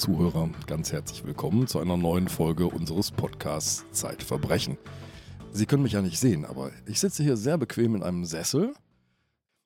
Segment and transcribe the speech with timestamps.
[0.00, 4.78] Zuhörer, ganz herzlich willkommen zu einer neuen Folge unseres Podcasts Zeitverbrechen.
[5.52, 8.72] Sie können mich ja nicht sehen, aber ich sitze hier sehr bequem in einem Sessel.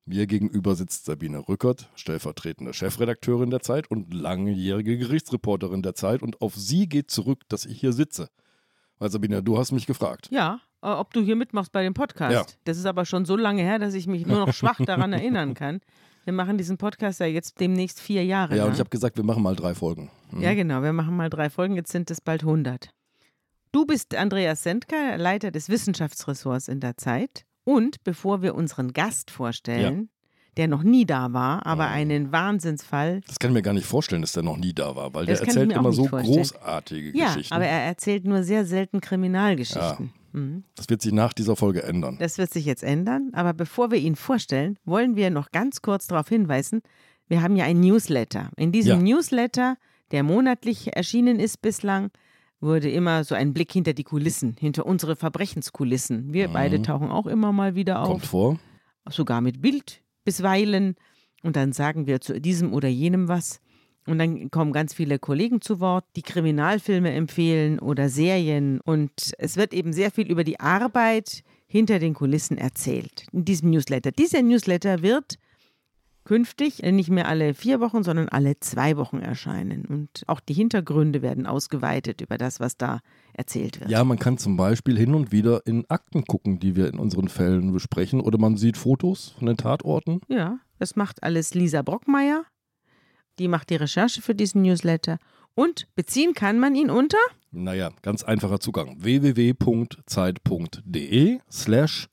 [0.06, 6.20] Mir gegenüber sitzt Sabine Rückert, stellvertretende Chefredakteurin der Zeit und langjährige Gerichtsreporterin der Zeit.
[6.20, 8.28] Und auf sie geht zurück, dass ich hier sitze.
[8.98, 10.30] Weil Sabine, du hast mich gefragt.
[10.32, 12.50] Ja, äh, ob du hier mitmachst bei dem Podcast.
[12.50, 12.56] Ja.
[12.64, 15.54] Das ist aber schon so lange her, dass ich mich nur noch schwach daran erinnern
[15.54, 15.80] kann.
[16.24, 18.56] Wir machen diesen Podcast ja jetzt demnächst vier Jahre.
[18.56, 18.74] Ja, und lang.
[18.74, 20.10] ich habe gesagt, wir machen mal drei Folgen.
[20.30, 20.40] Mhm.
[20.42, 20.82] ja, genau.
[20.82, 21.76] Wir machen mal drei Folgen.
[21.76, 22.90] Jetzt sind es bald 100.
[23.72, 27.44] Du bist Andreas Sendker, Leiter des Wissenschaftsressorts in der Zeit.
[27.64, 30.08] Und bevor wir unseren Gast vorstellen,
[30.56, 31.92] der noch nie da war, aber Oh.
[31.92, 33.20] einen Wahnsinnsfall.
[33.26, 35.40] Das kann ich mir gar nicht vorstellen, dass der noch nie da war, weil Das
[35.40, 36.36] der erzählt immer so vorstellen.
[36.36, 37.52] großartige Ja, Geschichten.
[37.54, 40.12] aber er erzählt nur sehr selten Kriminalgeschichten.
[40.34, 40.64] Mhm.
[40.76, 42.16] das wird sich nach dieser Folge ändern.
[42.18, 46.06] Das wird sich jetzt ändern, aber bevor wir ihn vorstellen, wollen wir noch ganz kurz
[46.08, 46.82] darauf hinweisen,
[47.28, 48.50] wir haben ja ein Newsletter.
[48.56, 49.14] In diesem Ja.
[49.16, 49.76] Newsletter,
[50.10, 52.10] der monatlich erschienen ist bislang,
[52.60, 56.32] wurde immer so ein Blick hinter die Kulissen, hinter unsere Verbrechenskulissen.
[56.32, 58.12] Wir beide tauchen auch immer mal wieder auf, Mhm.
[58.12, 58.58] Kommt vor.
[59.10, 60.96] sogar mit Bild bisweilen.
[61.42, 63.60] Und dann sagen wir zu diesem oder jenem was.
[64.06, 68.80] Und dann kommen ganz viele Kollegen zu Wort, die Kriminalfilme empfehlen oder Serien.
[68.80, 73.70] Und es wird eben sehr viel über die Arbeit hinter den Kulissen erzählt in diesem
[73.70, 74.12] Newsletter.
[74.12, 75.38] Dieser Newsletter wird
[76.24, 79.84] künftig nicht mehr alle vier Wochen, sondern alle zwei Wochen erscheinen.
[79.84, 83.00] Und auch die Hintergründe werden ausgeweitet über das, was da
[83.34, 83.90] erzählt wird.
[83.90, 87.28] Ja, man kann zum Beispiel hin und wieder in Akten gucken, die wir in unseren
[87.28, 90.20] Fällen besprechen, oder man sieht Fotos von den Tatorten.
[90.28, 92.44] Ja, das macht alles Lisa Brockmeier.
[93.38, 95.18] Die macht die Recherche für diesen Newsletter.
[95.54, 97.18] Und beziehen kann man ihn unter?
[97.52, 98.96] Naja, ganz einfacher Zugang.
[100.04, 102.08] www.zeit.de slash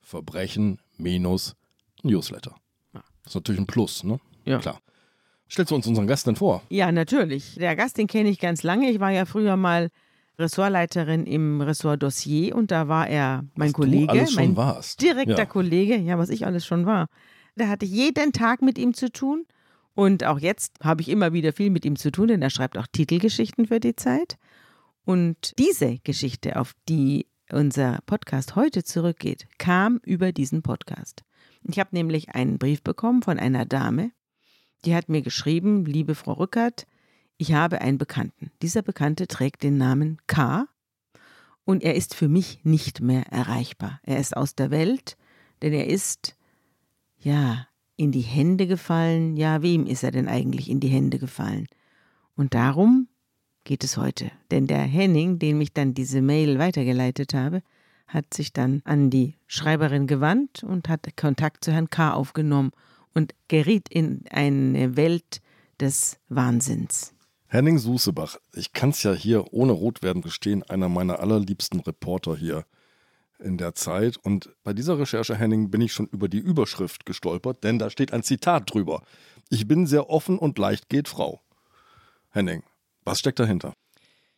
[0.00, 1.54] Verbrechen minus
[2.02, 2.54] Newsletter.
[2.92, 4.18] Das ist natürlich ein Plus, ne?
[4.44, 4.58] Ja.
[4.58, 4.80] Klar.
[5.50, 6.62] Stellst du uns unseren Gast denn vor?
[6.70, 7.54] Ja, natürlich.
[7.56, 8.90] Der Gast, den kenne ich ganz lange.
[8.90, 9.88] Ich war ja früher mal
[10.38, 14.56] Ressortleiterin im Ressort Dossier und da war er mein Was Kollege, du alles schon mein
[14.56, 15.02] warst.
[15.02, 15.44] direkter Ja.
[15.46, 17.06] Kollege, ja, was ich alles schon war.
[17.54, 19.44] Da hatte ich jeden Tag mit ihm zu tun
[19.94, 22.78] und auch jetzt habe ich immer wieder viel mit ihm zu tun, denn er schreibt
[22.78, 24.38] auch Titelgeschichten für die Zeit.
[25.04, 31.22] Und diese Geschichte, auf die unser Podcast heute zurückgeht, kam über diesen Podcast.
[31.64, 34.12] Ich habe nämlich einen Brief bekommen von einer Dame,
[34.84, 36.86] die hat mir geschrieben, liebe Frau Rückert,
[37.36, 38.50] ich habe einen Bekannten.
[38.62, 40.66] Dieser Bekannte trägt den Namen K.
[41.64, 44.00] Und er ist für mich nicht mehr erreichbar.
[44.02, 45.16] Er ist aus der Welt,
[45.60, 46.36] denn er ist,
[47.18, 47.68] ja,
[48.02, 49.36] in die Hände gefallen.
[49.36, 51.68] Ja, wem ist er denn eigentlich in die Hände gefallen?
[52.34, 53.06] Und darum
[53.62, 54.32] geht es heute.
[54.50, 57.62] Denn der Henning, dem ich dann diese Mail weitergeleitet habe,
[58.08, 62.12] hat sich dann an die Schreiberin gewandt und hat Kontakt zu Herrn K.
[62.12, 62.72] aufgenommen
[63.14, 65.40] und geriet in eine Welt
[65.80, 67.14] des Wahnsinns.
[67.46, 72.36] Henning Susebach, ich kann es ja hier ohne rot werden gestehen, einer meiner allerliebsten Reporter
[72.36, 72.64] hier
[73.42, 74.16] in der Zeit.
[74.16, 78.12] Und bei dieser Recherche, Henning, bin ich schon über die Überschrift gestolpert, denn da steht
[78.12, 79.02] ein Zitat drüber.
[79.50, 81.40] Ich bin sehr offen und leicht geht Frau.
[82.30, 82.62] Henning,
[83.04, 83.74] was steckt dahinter?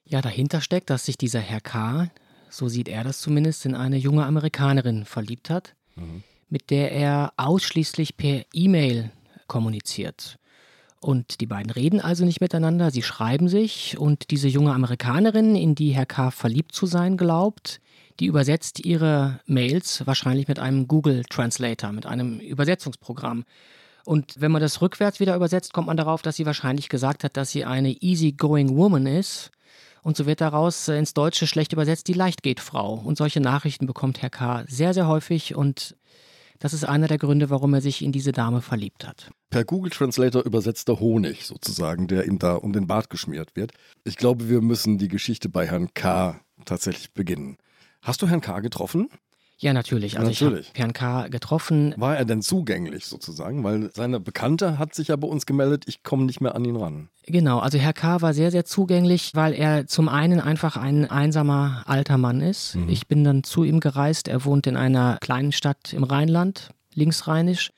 [0.04, 2.10] Ja, dahinter steckt, dass sich dieser Herr K.,
[2.50, 5.74] so sieht er das zumindest, in eine junge Amerikanerin verliebt hat,
[6.48, 9.10] mit der er ausschließlich per E-Mail
[9.46, 10.38] kommuniziert.
[11.00, 15.74] Und die beiden reden also nicht miteinander, sie schreiben sich und diese junge Amerikanerin, in
[15.74, 16.30] die Herr K.
[16.30, 17.80] verliebt zu sein glaubt,
[18.20, 23.44] die übersetzt ihre Mails wahrscheinlich mit einem Google Translator, mit einem Übersetzungsprogramm.
[24.04, 27.36] Und wenn man das rückwärts wieder übersetzt, kommt man darauf, dass sie wahrscheinlich gesagt hat,
[27.36, 29.50] dass sie eine easygoing woman ist.
[30.02, 32.94] Und so wird daraus äh, ins Deutsche schlecht übersetzt die Leichtgehtfrau.
[32.94, 34.64] Und solche Nachrichten bekommt Herr K.
[34.68, 35.54] sehr, sehr häufig.
[35.54, 35.96] Und
[36.58, 39.30] das ist einer der Gründe, warum er sich in diese Dame verliebt hat.
[39.48, 43.72] Per Google Translator übersetzter Honig sozusagen, der ihm da um den Bart geschmiert wird.
[44.04, 46.40] Ich glaube, wir müssen die Geschichte bei Herrn K.
[46.66, 47.56] tatsächlich beginnen.
[48.04, 48.60] Hast du Herrn K.
[48.60, 49.08] getroffen?
[49.56, 50.18] Ja, natürlich.
[50.18, 50.66] Also Natürlich.
[50.66, 51.28] ich habe Herrn K.
[51.28, 51.94] getroffen.
[51.96, 53.64] War er denn zugänglich sozusagen?
[53.64, 56.76] Weil seine Bekannte hat sich ja bei uns gemeldet, ich komme nicht mehr an ihn
[56.76, 57.08] ran.
[57.24, 58.20] Genau, also Herr K.
[58.20, 62.76] war sehr, sehr zugänglich, weil er zum einen einfach ein einsamer alter Mann ist.
[62.88, 64.28] Ich bin dann zu ihm gereist.
[64.28, 67.70] Er wohnt in einer kleinen Stadt im Rheinland, linksrheinisch.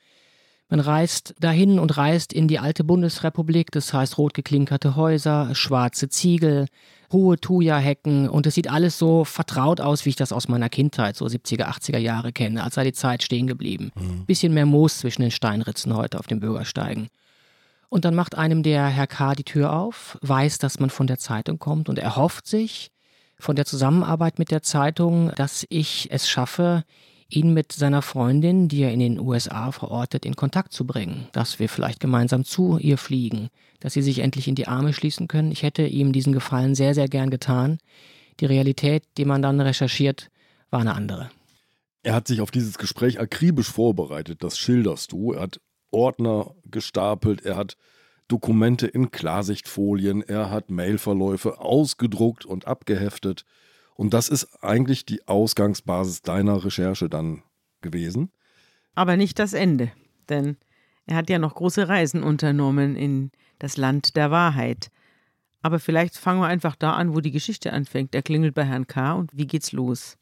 [0.67, 6.09] Man reist dahin und reist in die alte Bundesrepublik, das heißt rot geklinkerte Häuser, schwarze
[6.09, 6.65] Ziegel,
[7.11, 11.15] hohe Thuja-Hecken und es sieht alles so vertraut aus, wie ich das aus meiner Kindheit,
[11.15, 13.91] so 70er, 80er Jahre kenne, als sei die Zeit stehen geblieben.
[14.25, 17.07] Bisschen mehr Moos zwischen den Steinritzen heute auf den Bürgersteigen.
[17.89, 19.33] Und dann macht einem der Herr K.
[19.35, 22.91] die Tür auf, weiß, dass man von der Zeitung kommt und erhofft sich
[23.39, 26.83] von der Zusammenarbeit mit der Zeitung, dass ich es schaffe,
[27.29, 31.59] ihn mit seiner Freundin, die er in den USA verortet, in Kontakt zu bringen, dass
[31.59, 33.49] wir vielleicht gemeinsam zu ihr fliegen,
[33.79, 35.51] dass sie sich endlich in die Arme schließen können.
[35.51, 37.79] Ich hätte ihm diesen Gefallen sehr, sehr gern getan.
[38.39, 40.29] Die Realität, die man dann recherchiert,
[40.69, 41.29] war eine andere.
[42.03, 45.33] Er hat sich auf dieses Gespräch akribisch vorbereitet, das schilderst du.
[45.33, 45.59] Er hat
[45.91, 47.75] Ordner gestapelt, er hat
[48.27, 53.45] Dokumente in Klarsichtfolien, er hat Mailverläufe ausgedruckt und abgeheftet.
[53.95, 57.43] Und das ist eigentlich die Ausgangsbasis deiner Recherche dann
[57.81, 58.31] gewesen.
[58.95, 59.91] Aber nicht das Ende,
[60.29, 60.57] denn
[61.07, 64.89] er hat ja noch große Reisen unternommen in das Land der Wahrheit.
[65.61, 68.13] Aber vielleicht fangen wir einfach da an, wo die Geschichte anfängt.
[68.13, 69.13] Er klingelt bei Herrn K.
[69.13, 70.17] und wie geht's los?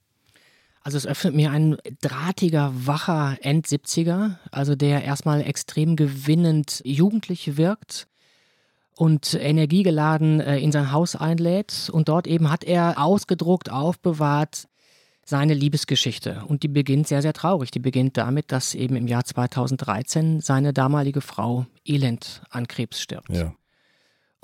[0.81, 8.07] Also es öffnet mir ein drahtiger, wacher End-70er, also der erstmal extrem gewinnend jugendlich wirkt
[8.95, 11.89] und energiegeladen äh, in sein Haus einlädt.
[11.91, 14.67] Und dort eben hat er ausgedruckt, aufbewahrt
[15.25, 16.43] seine Liebesgeschichte.
[16.47, 17.71] Und die beginnt sehr, sehr traurig.
[17.71, 23.29] Die beginnt damit, dass eben im Jahr 2013 seine damalige Frau elend an Krebs stirbt.
[23.29, 23.53] Ja.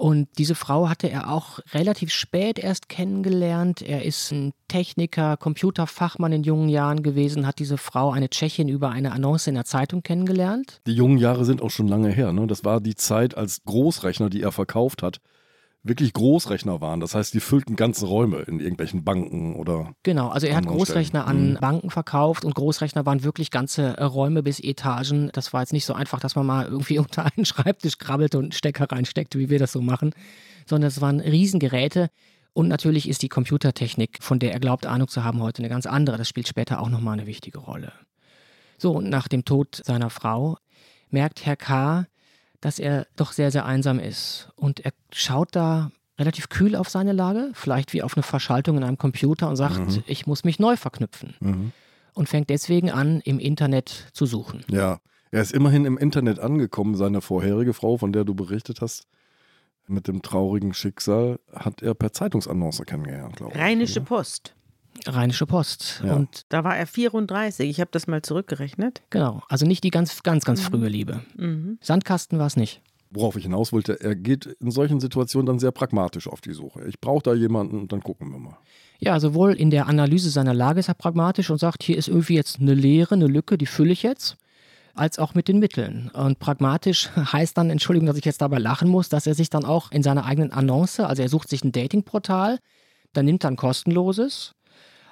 [0.02, 3.84] Und diese Frau hatte er auch relativ spät erst kennengelernt.
[3.84, 8.90] Er ist ein Techniker, Computerfachmann in jungen Jahren gewesen, hat diese Frau, eine Tschechin, über
[8.90, 10.82] eine Annonce in der Zeitung kennengelernt.
[10.88, 12.34] Die jungen Jahre sind auch schon lange her.
[12.34, 12.48] Ne?
[12.48, 15.20] Das war die Zeit als Großrechner, die er verkauft hat,
[15.84, 17.00] wirklich Großrechner waren.
[17.00, 19.94] Das heißt, die füllten ganze Räume in irgendwelchen Banken oder.
[20.04, 21.38] Genau, also er hat Großrechner Stellen.
[21.38, 21.58] an mhm.
[21.60, 25.30] Banken verkauft und Großrechner waren wirklich ganze äh, Räume bis Etagen.
[25.34, 28.44] Das war jetzt nicht so einfach, dass man mal irgendwie unter einen Schreibtisch krabbelt und
[28.44, 30.14] einen Stecker reinsteckt, wie wir das so machen,
[30.68, 32.10] sondern es waren Riesengeräte.
[32.54, 35.86] Und natürlich ist die Computertechnik, von der er glaubt, Ahnung zu haben, heute eine ganz
[35.86, 36.18] andere.
[36.18, 37.94] Das spielt später auch nochmal eine wichtige Rolle.
[38.78, 40.58] So, und nach dem Tod seiner Frau
[41.10, 42.08] merkt Herr K.,
[42.62, 44.50] dass er doch sehr, sehr einsam ist.
[44.56, 48.84] Und er schaut da relativ kühl auf seine Lage, vielleicht wie auf eine Verschaltung in
[48.84, 50.04] einem Computer und sagt, mhm.
[50.06, 51.36] ich muss mich neu verknüpfen.
[51.40, 51.72] Mhm.
[52.14, 54.64] Und fängt deswegen an, im Internet zu suchen.
[54.70, 55.00] Ja,
[55.32, 56.96] er ist immerhin im Internet angekommen.
[56.96, 59.08] Seine vorherige Frau, von der du berichtet hast,
[59.88, 63.60] mit dem traurigen Schicksal, hat er per Zeitungsannonce kennengelernt, glaube ich.
[63.60, 64.54] Rheinische Post.
[65.08, 66.02] Rheinische Post.
[66.06, 66.16] Ja.
[66.16, 67.70] Und da war er 34.
[67.70, 69.02] Ich habe das mal zurückgerechnet.
[69.10, 69.42] Genau.
[69.50, 70.66] Also nicht die ganz, ganz, ganz mhm.
[70.66, 71.22] frühe Liebe.
[71.38, 71.78] Mhm.
[71.82, 72.82] Sandkasten war es nicht.
[73.10, 76.86] Worauf ich hinaus wollte, er geht in solchen Situationen dann sehr pragmatisch auf die Suche.
[76.88, 78.58] Ich brauche da jemanden und dann gucken wir mal.
[79.00, 82.36] Ja, sowohl in der Analyse seiner Lage ist er pragmatisch und sagt, hier ist irgendwie
[82.36, 84.38] jetzt eine Leere, eine Lücke, die fülle ich jetzt
[84.94, 86.10] als auch mit den Mitteln.
[86.14, 89.66] Und pragmatisch heißt dann, Entschuldigung, dass ich jetzt dabei lachen muss, dass er sich dann
[89.66, 92.60] auch in seiner eigenen Annonce, also er sucht sich ein Datingportal,
[93.14, 94.54] dann nimmt er ein kostenloses,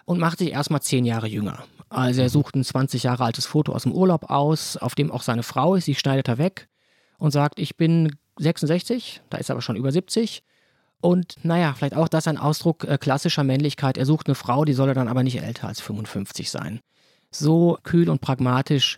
[0.09, 1.65] und macht sich erstmal zehn Jahre jünger.
[1.87, 5.21] Also er sucht ein 20 Jahre altes Foto aus dem Urlaub aus, auf dem auch
[5.21, 6.67] seine Frau ist, die schneidet er weg
[7.19, 10.41] und sagt, ich bin 66, da ist er aber schon über 70.
[10.99, 13.99] Und naja, vielleicht auch das ein Ausdruck äh, klassischer Männlichkeit.
[13.99, 16.79] Er sucht eine Frau, die solle dann aber nicht älter als 55 sein.
[17.29, 18.97] So kühl und pragmatisch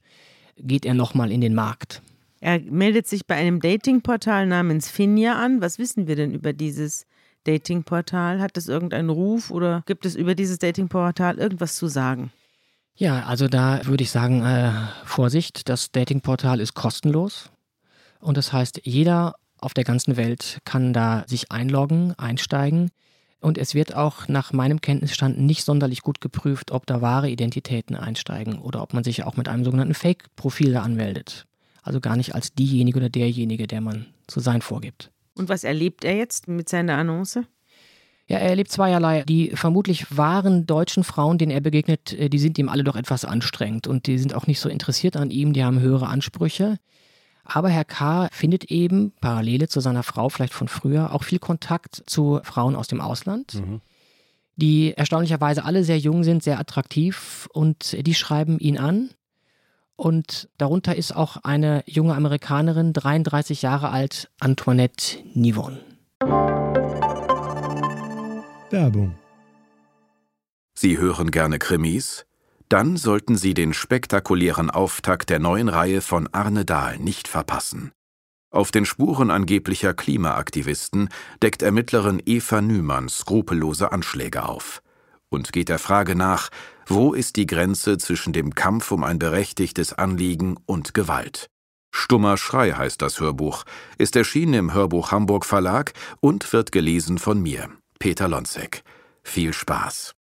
[0.55, 2.01] geht er nochmal in den Markt.
[2.39, 5.59] Er meldet sich bei einem Datingportal namens Finja an.
[5.59, 7.05] Was wissen wir denn über dieses
[7.45, 8.39] Datingportal?
[8.39, 12.31] Hat es irgendeinen Ruf oder gibt es über dieses Datingportal irgendwas zu sagen?
[12.95, 14.71] Ja, also da würde ich sagen, äh,
[15.05, 17.49] Vorsicht, das Datingportal ist kostenlos.
[18.19, 22.91] Und das heißt, jeder auf der ganzen Welt kann da sich einloggen, einsteigen.
[23.39, 27.95] Und es wird auch nach meinem Kenntnisstand nicht sonderlich gut geprüft, ob da wahre Identitäten
[27.95, 31.48] einsteigen oder ob man sich auch mit einem sogenannten Fake-Profil anmeldet.
[31.81, 35.12] Also gar nicht als diejenige oder derjenige, der man zu sein vorgibt.
[35.35, 37.45] Und was erlebt er jetzt mit seiner Annonce?
[38.27, 39.23] Ja, er erlebt zweierlei.
[39.23, 43.25] Die vermutlich wahren deutschen Frauen, denen er begegnet, äh, die sind ihm alle doch etwas
[43.25, 46.77] anstrengend und die sind auch nicht so interessiert an ihm, die haben höhere Ansprüche.
[47.43, 48.29] Aber Herr K.
[48.31, 52.88] findet eben Parallele zu seiner Frau, vielleicht von früher, auch viel Kontakt zu Frauen aus
[52.88, 53.81] dem Ausland, mhm.
[54.55, 59.09] die erstaunlicherweise alle sehr jung sind, sehr attraktiv und die schreiben ihn an
[60.01, 65.77] und darunter ist auch eine junge Amerikanerin, 33 Jahre alt, Antoinette Nivon.
[68.72, 69.15] Werbung.
[70.74, 72.25] Sie hören gerne Krimis?
[72.67, 77.91] Dann sollten Sie den spektakulären Auftakt der neuen Reihe von Arne Dahl nicht verpassen.
[78.50, 81.10] Auf den Spuren angeblicher Klimaaktivisten
[81.43, 84.81] deckt Ermittlerin Eva Nümann skrupellose Anschläge auf
[85.31, 86.50] und geht der Frage nach,
[86.85, 91.47] wo ist die Grenze zwischen dem Kampf um ein berechtigtes Anliegen und Gewalt?
[91.93, 93.63] Stummer Schrei heißt das Hörbuch,
[93.97, 97.69] ist erschienen im Hörbuch Hamburg Verlag und wird gelesen von mir,
[98.00, 98.83] Peter Lonzek.
[99.23, 100.15] Viel Spaß.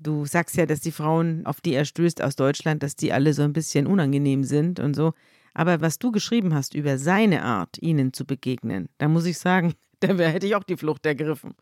[0.00, 3.34] Du sagst ja, dass die Frauen, auf die er stößt aus Deutschland, dass die alle
[3.34, 5.12] so ein bisschen unangenehm sind und so.
[5.54, 9.74] Aber was du geschrieben hast über seine Art, ihnen zu begegnen, da muss ich sagen,
[10.00, 11.54] da hätte ich auch die Flucht ergriffen.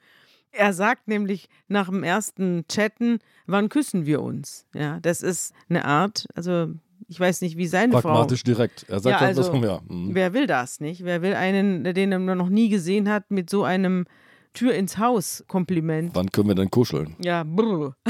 [0.52, 4.66] Er sagt nämlich nach dem ersten Chatten, wann küssen wir uns?
[4.74, 6.68] Ja, das ist eine Art, also
[7.08, 8.52] ich weiß nicht, wie seine Pragmatisch Frau.
[8.52, 8.86] direkt.
[8.88, 9.80] Er sagt Ja, ja, das also, ja.
[9.86, 10.14] mhm.
[10.14, 11.04] Wer will das nicht?
[11.04, 14.06] Wer will einen, den er noch nie gesehen hat, mit so einem
[14.54, 16.14] Tür ins Haus Kompliment?
[16.14, 17.16] Wann können wir denn kuscheln?
[17.22, 17.94] Ja, brr.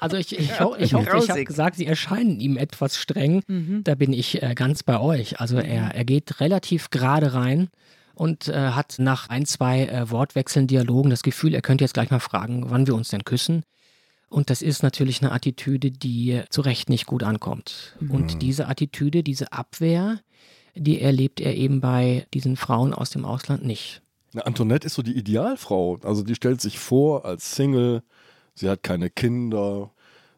[0.00, 3.42] Also ich, ich, ho ich hoffe, ich habe gesagt, sie erscheinen ihm etwas streng.
[3.46, 3.84] Mhm.
[3.84, 5.40] Da bin ich äh, ganz bei euch.
[5.40, 7.70] Also er, er geht relativ gerade rein
[8.14, 12.10] und äh, hat nach ein, zwei äh, Wortwechseln, Dialogen das Gefühl, er könnte jetzt gleich
[12.10, 13.64] mal fragen, wann wir uns denn küssen.
[14.28, 17.96] Und das ist natürlich eine Attitüde, die äh, zu Recht nicht gut ankommt.
[18.08, 20.20] Und diese Attitüde, diese Abwehr,
[20.74, 24.02] die erlebt er eben bei diesen Frauen aus dem Ausland nicht.
[24.32, 25.98] Na, Antoinette ist so die Idealfrau.
[26.02, 28.02] Also die stellt sich vor als Single,
[28.54, 29.92] sie hat keine Kinder,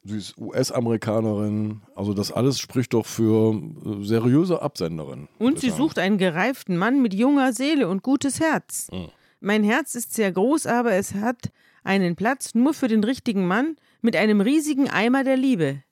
[0.06, 1.82] sie ist US-Amerikanerin.
[1.94, 5.28] Also das alles spricht doch für äh, seriöse Absenderin.
[5.38, 5.82] Und sie sagen.
[5.82, 8.88] sucht einen gereiften Mann mit junger Seele und gutes Herz.
[8.92, 9.08] Mhm.
[9.40, 11.50] Mein Herz ist sehr groß, aber es hat
[11.84, 15.82] einen Platz nur für den richtigen Mann mit einem riesigen Eimer der Liebe.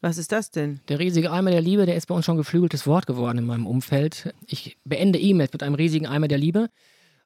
[0.00, 0.80] Was ist das denn?
[0.88, 3.66] Der riesige Eimer der Liebe, der ist bei uns schon geflügeltes Wort geworden in meinem
[3.66, 4.34] Umfeld.
[4.46, 6.70] Ich beende E-Mails mit einem riesigen Eimer der Liebe.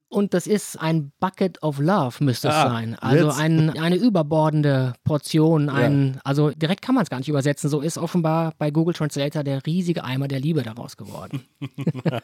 [0.09, 2.95] Und das ist ein Bucket of Love, müsste es Ah, sein.
[3.01, 5.69] Also ein, eine überbordende Portion.
[5.69, 7.69] Ein, Also direkt kann man es gar nicht übersetzen.
[7.69, 11.45] So ist offenbar bei Google Translator der riesige Eimer der Liebe daraus geworden.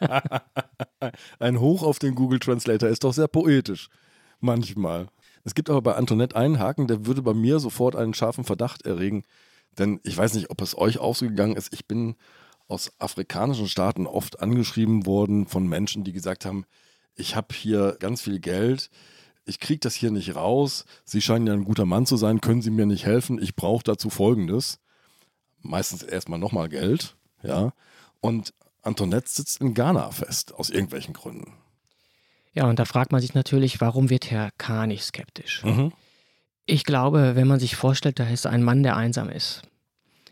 [1.39, 3.89] Ein Hoch auf den Google Translator ist doch sehr poetisch.
[4.39, 5.07] Manchmal.
[5.43, 8.85] Es gibt aber bei Antoinette einen Haken, der würde bei mir sofort einen scharfen Verdacht
[8.85, 9.23] erregen.
[9.77, 11.73] Denn ich weiß nicht, ob es euch auch so gegangen ist.
[11.73, 12.15] Ich bin
[12.67, 16.65] aus afrikanischen Staaten oft angeschrieben worden von Menschen, die gesagt haben,
[17.15, 18.89] ich habe hier ganz viel Geld,
[19.45, 22.61] ich kriege das hier nicht raus, Sie scheinen ja ein guter Mann zu sein, können
[22.61, 24.79] Sie mir nicht helfen, ich brauche dazu Folgendes.
[25.61, 27.73] Meistens erstmal nochmal Geld, ja.
[28.21, 31.53] Und Antoinette sitzt in Ghana fest, aus irgendwelchen Gründen.
[32.53, 34.85] Ja, und da fragt man sich natürlich, warum wird Herr K.
[34.87, 35.63] nicht skeptisch?
[35.63, 35.91] Mhm.
[36.65, 39.63] Ich glaube, wenn man sich vorstellt, da ist ein Mann, der einsam ist.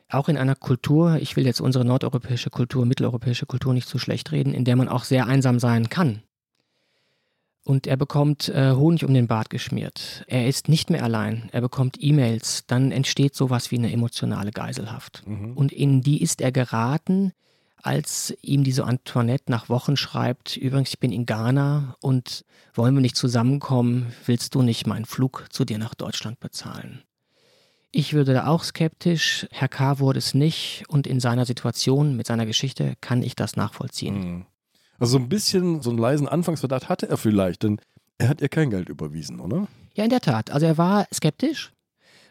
[0.07, 4.31] Auch in einer Kultur, ich will jetzt unsere nordeuropäische Kultur, mitteleuropäische Kultur nicht zu schlecht
[4.31, 6.21] reden, in der man auch sehr einsam sein kann.
[7.63, 10.23] Und er bekommt äh, Honig um den Bart geschmiert.
[10.27, 11.49] Er ist nicht mehr allein.
[11.51, 12.63] Er bekommt E-Mails.
[12.65, 15.23] Dann entsteht sowas wie eine emotionale Geiselhaft.
[15.27, 15.53] Mhm.
[15.53, 17.33] Und in die ist er geraten,
[17.77, 23.01] als ihm diese Antoinette nach Wochen schreibt, übrigens, ich bin in Ghana und wollen wir
[23.01, 27.03] nicht zusammenkommen, willst du nicht meinen Flug zu dir nach Deutschland bezahlen?
[27.91, 29.99] Ich würde da auch skeptisch, Herr K.
[29.99, 34.19] wurde es nicht und in seiner Situation, mit seiner Geschichte, kann ich das nachvollziehen.
[34.19, 34.45] Mhm.
[35.01, 37.81] Also so ein bisschen, so einen leisen Anfangsverdacht hatte er vielleicht, denn
[38.19, 39.67] er hat ihr kein Geld überwiesen, oder?
[39.95, 40.51] Ja, in der Tat.
[40.51, 41.71] Also er war skeptisch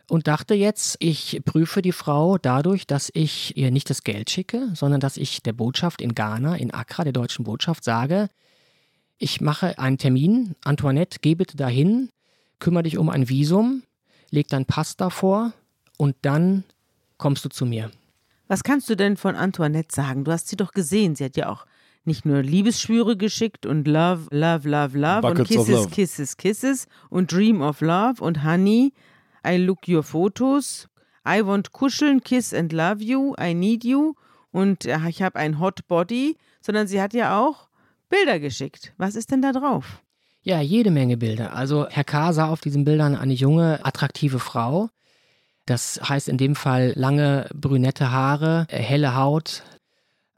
[0.09, 4.71] und dachte jetzt, ich prüfe die Frau dadurch, dass ich ihr nicht das Geld schicke,
[4.75, 8.29] sondern dass ich der Botschaft in Ghana, in Accra, der deutschen Botschaft, sage,
[9.19, 12.09] ich mache einen Termin, Antoinette, geh bitte dahin,
[12.61, 13.83] kümmere dich um ein Visum,
[14.31, 15.53] leg deinen Pass davor
[15.97, 16.63] und dann
[17.19, 17.91] kommst du zu mir.
[18.47, 20.23] Was kannst du denn von Antoinette sagen?
[20.23, 21.17] Du hast sie doch gesehen.
[21.17, 21.67] Sie hat ja auch
[22.05, 25.91] nicht nur Liebesschwüre geschickt und Love, Love, Love, Love und Buckets of Kisses, Love.
[25.91, 28.93] Kisses, Kisses und Dream of Love und Honey,
[29.47, 30.89] I look your photos,
[31.27, 34.15] I want kuscheln, kiss and love you, I need you
[34.51, 37.69] und äh, ich habe ein Hot Body, sondern sie hat ja auch
[38.09, 38.93] Bilder geschickt.
[38.97, 40.03] Was ist denn da drauf?
[40.43, 41.53] Ja, jede Menge Bilder.
[41.55, 42.33] Also Herr K.
[42.33, 44.89] sah auf diesen Bildern eine junge, attraktive Frau.
[45.67, 49.63] Das heißt in dem Fall lange brünette Haare, äh, helle Haut,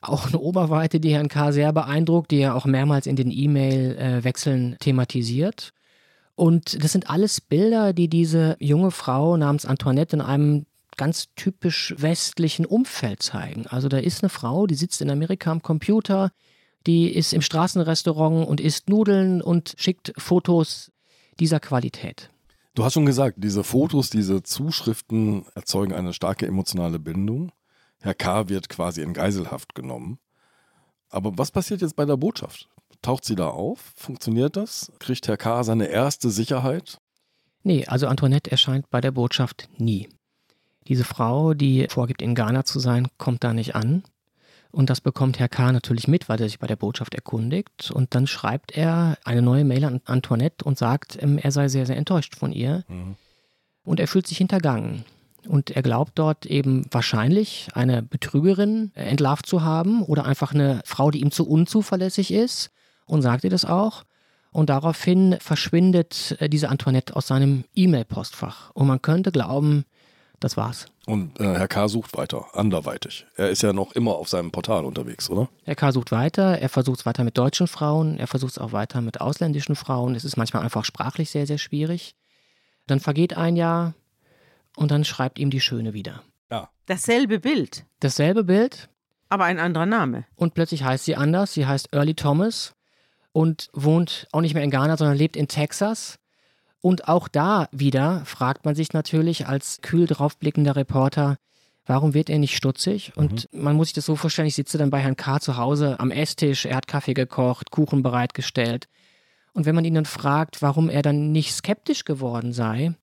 [0.02, 1.52] auch eine Oberweite, die Herrn K.
[1.52, 5.72] sehr beeindruckt, die er auch mehrmals in den E-Mail-Wechseln thematisiert.
[6.34, 10.66] Und das sind alles Bilder, die diese junge Frau namens Antoinette in einem
[10.96, 13.66] ganz typisch westlichen Umfeld zeigen.
[13.66, 16.32] Also da ist eine Frau, die sitzt in Amerika am Computer,
[16.86, 20.90] die ist im Straßenrestaurant und isst Nudeln und schickt Fotos
[21.38, 22.30] dieser Qualität.
[22.74, 27.52] Du hast schon gesagt, diese Fotos, diese Zuschriften erzeugen eine starke emotionale Bindung.
[28.02, 28.48] Herr K.
[28.48, 30.18] wird quasi in Geiselhaft genommen.
[31.08, 32.68] Aber was passiert jetzt bei der Botschaft?
[33.00, 33.92] Taucht sie da auf?
[33.96, 34.92] Funktioniert das?
[34.98, 35.62] Kriegt Herr K.
[35.62, 36.98] seine erste Sicherheit?
[37.62, 40.08] Nee, also Antoinette erscheint bei der Botschaft nie.
[40.88, 44.02] Diese Frau, die vorgibt, in Ghana zu sein, kommt da nicht an.
[44.72, 45.70] Und das bekommt Herr K.
[45.70, 47.90] natürlich mit, weil er sich bei der Botschaft erkundigt.
[47.92, 51.86] Und dann schreibt er eine neue Mail an Antoinette und sagt, ähm, er sei sehr,
[51.86, 52.84] sehr enttäuscht von ihr.
[52.88, 53.16] Mhm.
[53.84, 55.04] Und er fühlt sich hintergangen.
[55.48, 61.10] Und er glaubt dort eben wahrscheinlich eine Betrügerin entlarvt zu haben oder einfach eine Frau,
[61.10, 62.70] die ihm zu unzuverlässig ist
[63.06, 64.04] und sagt ihr das auch.
[64.52, 68.70] Und daraufhin verschwindet äh, diese Antoinette aus seinem E-Mail-Postfach.
[68.72, 69.84] Und man könnte glauben,
[70.40, 70.86] das war's.
[71.06, 71.88] Und äh, Herr K.
[71.88, 73.26] sucht weiter, anderweitig.
[73.36, 75.48] Er ist ja noch immer auf seinem Portal unterwegs, oder?
[75.64, 75.90] Herr K.
[75.92, 79.20] sucht weiter, er versucht es weiter mit deutschen Frauen, er versucht es auch weiter mit
[79.20, 80.14] ausländischen Frauen.
[80.14, 82.14] Es ist manchmal einfach sprachlich sehr, sehr schwierig.
[82.86, 83.94] Dann vergeht ein Jahr
[84.76, 86.22] und dann schreibt ihm die Schöne wieder.
[86.50, 86.68] Ja.
[86.86, 88.88] Dasselbe Bild, Dasselbe Bild
[89.28, 90.24] aber ein anderer Name.
[90.36, 91.54] und plötzlich heißt sie anders.
[91.54, 92.74] Sie heißt Early Thomas
[93.32, 96.18] und wohnt auch nicht mehr in Ghana, sondern lebt in Texas.
[96.82, 101.36] Und auch da wieder fragt man sich natürlich als kühl draufblickender Reporter,
[101.86, 103.12] warum wird er nicht stutzig?
[103.16, 105.40] Und man muss sich das so vorstellen, ich sitze dann bei Herrn K.
[105.40, 108.88] zu Hause am Esstisch, er hat Kaffee gekocht, Kuchen bereitgestellt.
[109.54, 112.94] Und wenn man ihn dann fragt, warum er dann nicht skeptisch geworden sei,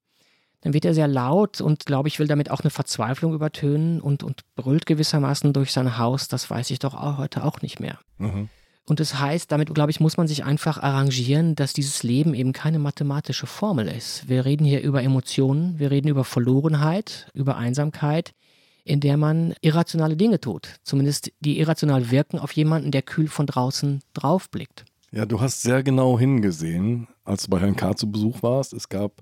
[0.61, 4.23] dann wird er sehr laut und glaube ich, will damit auch eine Verzweiflung übertönen und,
[4.23, 7.99] und brüllt gewissermaßen durch sein Haus, das weiß ich doch auch heute auch nicht mehr.
[8.17, 8.49] Mhm.
[8.85, 12.53] Und das heißt, damit, glaube ich, muss man sich einfach arrangieren, dass dieses Leben eben
[12.53, 14.27] keine mathematische Formel ist.
[14.27, 18.31] Wir reden hier über Emotionen, wir reden über Verlorenheit, über Einsamkeit,
[18.83, 20.77] in der man irrationale Dinge tut.
[20.81, 24.85] Zumindest die irrational wirken auf jemanden, der kühl von draußen draufblickt.
[25.11, 27.95] Ja, du hast sehr genau hingesehen, als du bei Herrn K.
[27.95, 28.73] zu Besuch warst.
[28.73, 29.21] Es gab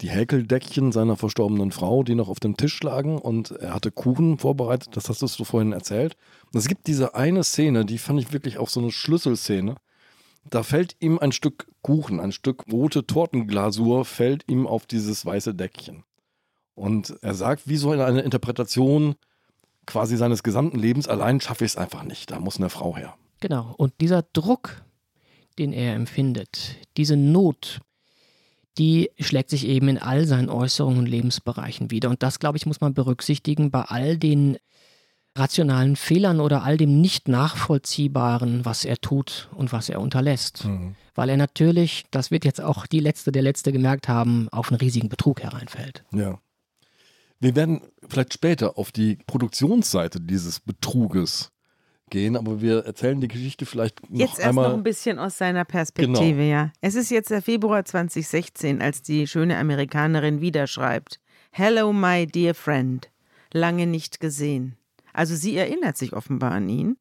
[0.00, 4.38] die Häkeldeckchen seiner verstorbenen Frau, die noch auf dem Tisch lagen und er hatte Kuchen
[4.38, 6.16] vorbereitet, das hast du vorhin erzählt.
[6.52, 9.76] Und es gibt diese eine Szene, die fand ich wirklich auch so eine Schlüsselszene.
[10.50, 15.54] Da fällt ihm ein Stück Kuchen, ein Stück rote Tortenglasur fällt ihm auf dieses weiße
[15.54, 16.04] Deckchen.
[16.74, 19.14] Und er sagt, wie so in einer Interpretation
[19.86, 23.14] quasi seines gesamten Lebens, allein schaffe ich es einfach nicht, da muss eine Frau her.
[23.40, 23.74] Genau.
[23.76, 24.82] Und dieser Druck,
[25.58, 27.80] den er empfindet, diese Not,
[28.78, 32.10] die schlägt sich eben in all seinen Äußerungen und Lebensbereichen wieder.
[32.10, 34.58] Und das, glaube ich, muss man berücksichtigen bei all den
[35.36, 40.66] rationalen Fehlern oder all dem nicht nachvollziehbaren, was er tut und was er unterlässt.
[41.14, 44.78] Weil er natürlich, das wird jetzt auch die Letzte, der Letzte gemerkt haben, auf einen
[44.78, 46.04] riesigen Betrug hereinfällt.
[46.12, 46.38] Ja.
[47.40, 51.50] Wir werden vielleicht später auf die Produktionsseite dieses Betruges
[52.14, 54.68] gehen, aber wir erzählen die Geschichte vielleicht noch Jetzt erst einmal.
[54.68, 56.42] noch ein bisschen aus seiner Perspektive, Genau.
[56.50, 56.72] ja.
[56.80, 61.18] Es ist jetzt der Februar 2016, als die schöne Amerikanerin wieder schreibt.
[61.50, 63.10] Hello, my dear friend.
[63.52, 64.76] Lange nicht gesehen.
[65.12, 66.96] Also sie erinnert sich offenbar an ihn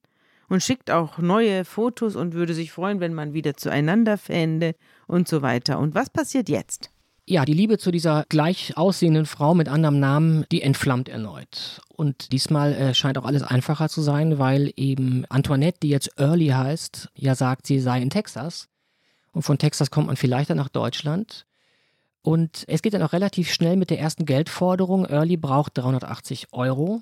[0.49, 4.75] und schickt auch neue Fotos und würde sich freuen, wenn man wieder zueinander fände
[5.07, 5.77] und so weiter.
[5.77, 6.89] Und was passiert jetzt?
[7.25, 11.81] Ja, die Liebe zu dieser gleich aussehenden Frau mit anderem Namen, die entflammt erneut.
[11.87, 16.47] Und diesmal äh, scheint auch alles einfacher zu sein, weil eben Antoinette, die jetzt Early
[16.47, 18.67] heißt, ja sagt, sie sei in Texas.
[19.31, 21.45] Und von Texas kommt man viel leichter nach Deutschland.
[22.23, 25.05] Und es geht dann auch relativ schnell mit der ersten Geldforderung.
[25.05, 27.01] Early braucht 380 Euro.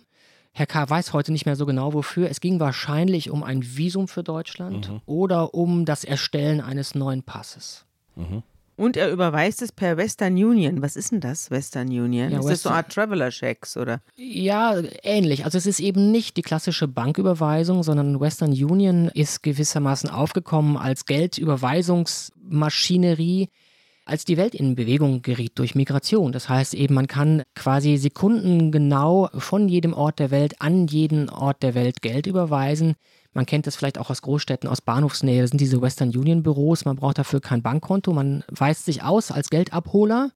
[0.54, 0.88] Herr K.
[0.88, 2.30] weiß heute nicht mehr so genau wofür.
[2.30, 7.86] Es ging wahrscheinlich um ein Visum für Deutschland oder um das Erstellen eines neuen Passes.
[8.82, 10.82] Und er überweist es per Western Union.
[10.82, 12.32] Was ist denn das, Western Union?
[12.32, 14.02] Ja, ist das so Western- eine Art Traveler-Checks, oder?
[14.16, 15.46] Ja, ähnlich.
[15.46, 21.06] Also es ist eben nicht die klassische Banküberweisung, sondern Western Union ist gewissermaßen aufgekommen als
[21.06, 23.50] Geldüberweisungsmaschinerie,
[24.06, 26.32] als die Welt in Bewegung geriet durch Migration.
[26.32, 31.62] Das heißt eben, man kann quasi sekundengenau von jedem Ort der Welt an jeden Ort
[31.64, 32.96] der Welt Geld überweisen.
[33.34, 35.42] Man kennt das vielleicht auch aus Großstädten, aus Bahnhofsnähe.
[35.42, 36.86] Das sind diese Western Union Büros.
[36.86, 38.12] Man braucht dafür kein Bankkonto.
[38.12, 40.32] Man weist sich aus als Geldabholer.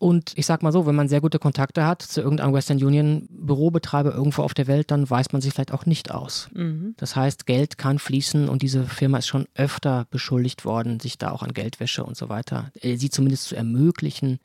[0.00, 3.28] Und ich sag mal so, wenn man sehr gute Kontakte hat zu irgendeinem Western Union
[3.28, 6.48] Bürobetreiber irgendwo auf der Welt, dann weist man sich vielleicht auch nicht aus.
[6.54, 6.94] Mhm.
[6.96, 11.32] Das heißt, Geld kann fließen und diese Firma ist schon öfter beschuldigt worden, sich da
[11.32, 14.40] auch an Geldwäsche und so weiter, äh, sie zumindest zu ermöglichen,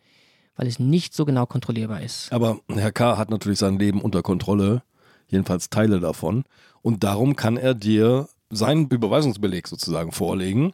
[0.57, 2.33] weil es nicht so genau kontrollierbar ist.
[2.33, 3.17] Aber Herr K.
[3.17, 4.83] hat natürlich sein Leben unter Kontrolle,
[5.27, 6.43] jedenfalls Teile davon.
[6.81, 10.73] Und darum kann er dir seinen Überweisungsbeleg sozusagen vorlegen.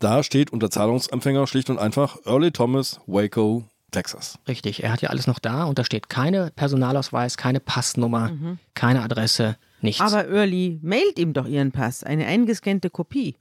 [0.00, 4.38] Da steht unter Zahlungsempfänger schlicht und einfach Early Thomas, Waco, Texas.
[4.48, 8.32] Richtig, er hat ja alles noch da und da steht keine Personalausweis, keine Passnummer,
[8.74, 10.00] keine Adresse, nichts.
[10.00, 13.36] Aber Early mailt ihm doch ihren Pass, eine eingescannte Kopie.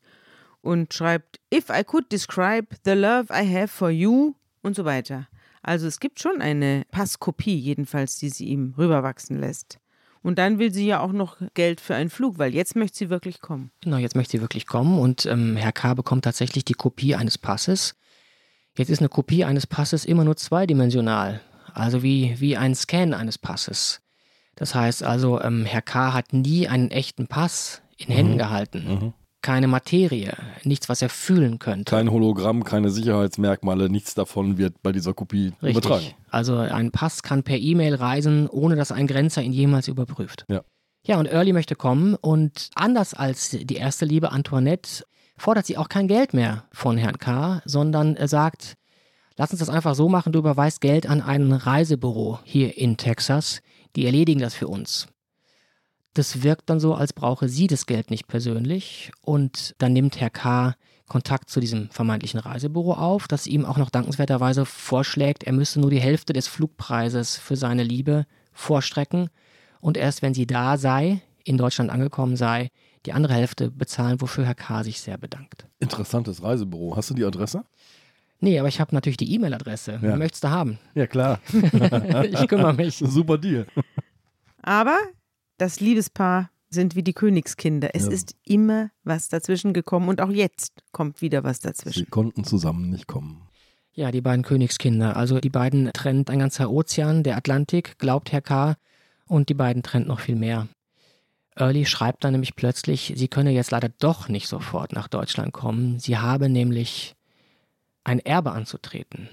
[0.61, 5.27] Und schreibt, if I could describe the love I have for you und so weiter.
[5.61, 9.79] Also es gibt schon eine Passkopie, jedenfalls, die sie ihm rüberwachsen lässt.
[10.23, 13.09] Und dann will sie ja auch noch Geld für einen Flug, weil jetzt möchte sie
[13.09, 13.71] wirklich kommen.
[13.81, 15.93] Genau, jetzt möchte sie wirklich kommen und ähm, Herr K.
[15.93, 17.95] bekommt tatsächlich die Kopie eines Passes.
[18.77, 21.41] Jetzt ist eine Kopie eines Passes immer nur zweidimensional,
[21.73, 24.01] also wie, wie ein Scan eines Passes.
[24.55, 26.13] Das heißt also, ähm, Herr K.
[26.13, 29.13] hat nie einen echten Pass in Händen gehalten.
[29.43, 31.91] Keine Materie, nichts, was er fühlen könnte.
[31.93, 35.95] Kein Hologramm, keine Sicherheitsmerkmale, nichts davon wird bei dieser Kopie übertragen.
[35.95, 36.15] Richtig.
[36.31, 40.45] Also ein Pass kann per E-Mail reisen, ohne dass ein Grenzer ihn jemals überprüft.
[40.49, 40.61] Ja.
[41.05, 45.03] Ja, und Early möchte kommen und anders als die erste Liebe Antoinette
[45.37, 48.75] fordert sie auch kein Geld mehr von Herrn K., sondern er sagt,
[49.35, 53.59] lass uns das einfach so machen, du überweist Geld an ein Reisebüro hier in Texas,
[53.97, 55.09] die erledigen das für uns.
[56.13, 60.29] Das wirkt dann so, als brauche sie das Geld nicht persönlich und dann nimmt Herr
[60.29, 60.75] K.
[61.07, 65.89] Kontakt zu diesem vermeintlichen Reisebüro auf, das ihm auch noch dankenswerterweise vorschlägt, er müsse nur
[65.89, 69.29] die Hälfte des Flugpreises für seine Liebe vorstrecken
[69.81, 72.69] und erst wenn sie da sei, in Deutschland angekommen sei,
[73.05, 74.83] die andere Hälfte bezahlen, wofür Herr K.
[74.83, 75.67] sich sehr bedankt.
[75.79, 76.95] Interessantes Reisebüro.
[76.95, 77.65] Hast du die Adresse?
[78.39, 79.99] Nee, aber ich habe natürlich die E-Mail-Adresse.
[80.01, 80.15] Ja.
[80.15, 80.79] Möchtest du haben?
[80.95, 81.39] Ja, klar.
[82.23, 82.97] ich kümmere mich.
[82.97, 83.67] Super Deal.
[84.61, 84.97] Aber
[85.57, 87.91] das Liebespaar sind wie die Königskinder.
[87.93, 88.11] Es ja.
[88.11, 92.05] ist immer was dazwischen gekommen und auch jetzt kommt wieder was dazwischen.
[92.05, 93.47] Sie konnten zusammen nicht kommen.
[93.93, 95.15] Ja, die beiden Königskinder.
[95.15, 98.75] Also die beiden trennt ein ganzer Ozean, der Atlantik, glaubt Herr K.
[99.27, 100.67] Und die beiden trennt noch viel mehr.
[101.55, 105.99] Early schreibt dann nämlich plötzlich, sie könne jetzt leider doch nicht sofort nach Deutschland kommen.
[105.99, 107.15] Sie habe nämlich
[108.03, 109.29] ein Erbe anzutreten.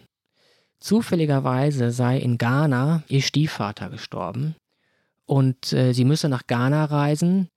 [0.78, 4.54] Zufälligerweise sei in Ghana ihr Stiefvater gestorben
[5.31, 7.51] und äh, sie müsse nach Ghana reisen,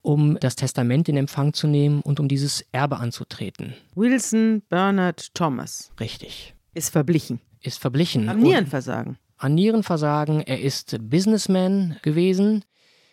[0.00, 3.74] um das Testament in Empfang zu nehmen und um dieses Erbe anzutreten.
[3.94, 5.92] Wilson Bernard Thomas.
[6.00, 6.54] Richtig.
[6.72, 7.40] Ist verblichen.
[7.60, 8.30] Ist verblichen.
[8.30, 9.18] Am Nierenversagen.
[9.36, 10.40] An Nierenversagen.
[10.40, 12.64] Er ist Businessman gewesen.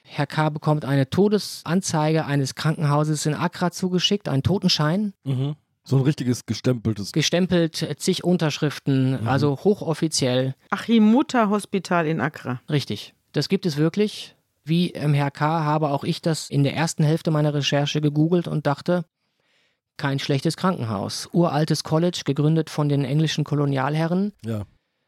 [0.03, 0.47] Herr K.
[0.47, 5.13] bekommt eine Todesanzeige eines Krankenhauses in Accra zugeschickt, einen Totenschein.
[5.25, 5.55] Mhm.
[5.83, 7.11] So ein richtiges gestempeltes.
[7.11, 9.27] Gestempelt, zig Unterschriften, mhm.
[9.27, 10.55] also hochoffiziell.
[10.69, 12.61] Achim Mutter Hospital in Accra.
[12.69, 13.14] Richtig.
[13.35, 14.33] Das gibt es wirklich.
[14.63, 15.65] Wie im Herr K.
[15.65, 19.03] habe auch ich das in der ersten Hälfte meiner Recherche gegoogelt und dachte,
[19.97, 21.27] kein schlechtes Krankenhaus.
[21.33, 24.31] Uraltes College, gegründet von den englischen Kolonialherren.
[24.45, 24.63] Ja.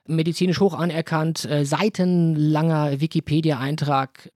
[0.07, 4.33] Medizinisch hoch anerkannt, äh, seitenlanger Wikipedia-Eintrag,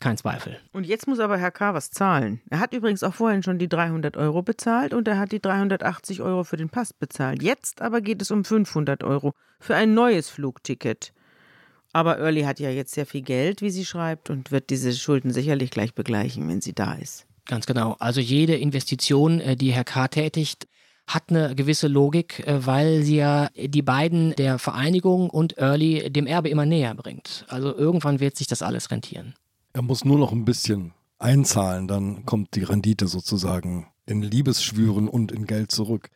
[0.00, 0.58] kein Zweifel.
[0.72, 1.72] Und jetzt muss aber Herr K.
[1.72, 2.40] was zahlen.
[2.50, 6.20] Er hat übrigens auch vorhin schon die 300 Euro bezahlt und er hat die 380
[6.20, 7.44] Euro für den Pass bezahlt.
[7.44, 11.12] Jetzt aber geht es um 500 Euro für ein neues Flugticket.
[11.92, 15.32] Aber Early hat ja jetzt sehr viel Geld, wie sie schreibt, und wird diese Schulden
[15.32, 17.26] sicherlich gleich begleichen, wenn sie da ist.
[17.46, 17.96] Ganz genau.
[17.98, 20.08] Also jede Investition, äh, die Herr K.
[20.08, 20.68] tätigt,
[21.06, 26.26] hat eine gewisse Logik, äh, weil sie ja die beiden der Vereinigung und Early dem
[26.26, 27.44] Erbe immer näher bringt.
[27.48, 29.34] Also irgendwann wird sich das alles rentieren.
[29.72, 35.32] Er muss nur noch ein bisschen einzahlen, dann kommt die Rendite sozusagen in Liebesschwüren und
[35.32, 36.10] in Geld zurück.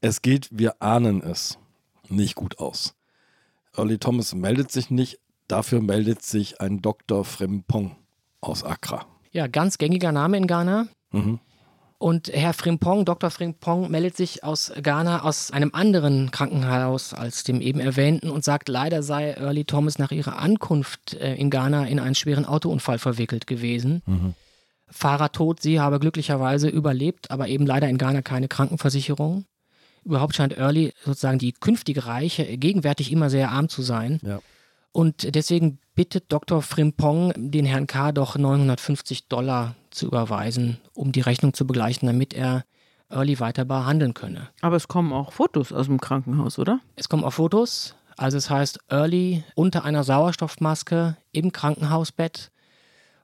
[0.00, 1.58] Es geht, wir ahnen es,
[2.08, 2.94] nicht gut aus.
[3.80, 7.24] Early Thomas meldet sich nicht, dafür meldet sich ein Dr.
[7.24, 7.96] Frimpong
[8.42, 9.06] aus Accra.
[9.32, 10.88] Ja, ganz gängiger Name in Ghana.
[11.12, 11.40] Mhm.
[11.96, 13.30] Und Herr Frimpong, Dr.
[13.30, 18.68] Frimpong, meldet sich aus Ghana aus einem anderen Krankenhaus als dem eben erwähnten und sagt,
[18.68, 23.46] leider sei Early Thomas nach ihrer Ankunft äh, in Ghana in einen schweren Autounfall verwickelt
[23.46, 24.02] gewesen.
[24.06, 24.34] Mhm.
[24.88, 29.46] Fahrer tot, sie habe glücklicherweise überlebt, aber eben leider in Ghana keine Krankenversicherung.
[30.04, 34.20] Überhaupt scheint Early sozusagen die künftige Reiche gegenwärtig immer sehr arm zu sein.
[34.22, 34.40] Ja.
[34.92, 36.62] Und deswegen bittet Dr.
[36.62, 38.12] Frimpong den Herrn K.
[38.12, 42.64] doch 950 Dollar zu überweisen, um die Rechnung zu begleichen, damit er
[43.08, 44.48] Early weiter behandeln könne.
[44.60, 46.80] Aber es kommen auch Fotos aus dem Krankenhaus, oder?
[46.96, 47.94] Es kommen auch Fotos.
[48.16, 52.50] Also es heißt Early unter einer Sauerstoffmaske im Krankenhausbett.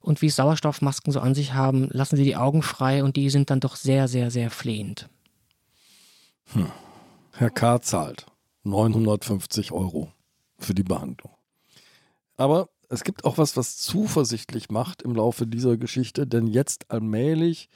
[0.00, 3.50] Und wie Sauerstoffmasken so an sich haben, lassen sie die Augen frei und die sind
[3.50, 5.08] dann doch sehr, sehr, sehr flehend.
[6.52, 6.70] Hm.
[7.32, 7.80] Herr K.
[7.82, 8.26] zahlt
[8.64, 10.12] 950 Euro
[10.58, 11.32] für die Behandlung.
[12.36, 17.68] Aber es gibt auch was, was zuversichtlich macht im Laufe dieser Geschichte, denn jetzt allmählich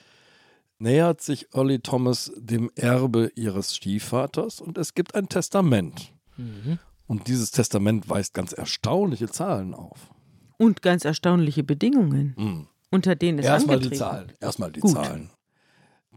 [0.79, 6.13] nähert sich Early Thomas dem Erbe ihres Stiefvaters und es gibt ein Testament.
[6.37, 6.79] Mhm.
[7.07, 10.15] Und dieses Testament weist ganz erstaunliche Zahlen auf.
[10.59, 12.67] Und ganz erstaunliche Bedingungen, mhm.
[12.91, 14.33] unter denen es Erstmal die Zahlen.
[14.41, 14.93] Erstmal die Gut.
[14.93, 15.31] Zahlen.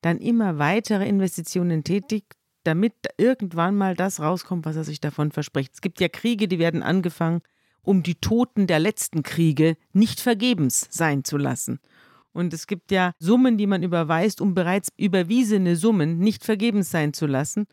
[0.00, 5.74] dann immer weitere Investitionen tätigt, damit irgendwann mal das rauskommt, was er sich davon verspricht.
[5.74, 7.42] Es gibt ja Kriege, die werden angefangen,
[7.82, 11.80] um die Toten der letzten Kriege nicht vergebens sein zu lassen.
[12.32, 17.12] Und es gibt ja Summen, die man überweist, um bereits überwiesene Summen nicht vergebens sein
[17.12, 17.66] zu lassen.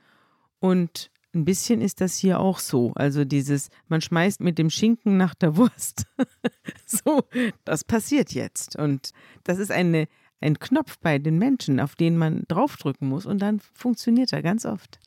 [0.60, 2.92] Und ein bisschen ist das hier auch so.
[2.96, 6.06] Also dieses, man schmeißt mit dem Schinken nach der Wurst.
[6.86, 7.24] so,
[7.64, 8.76] das passiert jetzt.
[8.76, 9.12] Und
[9.44, 10.08] das ist eine,
[10.42, 14.66] ein Knopf bei den Menschen, auf den man draufdrücken muss und dann funktioniert er ganz
[14.66, 15.00] oft.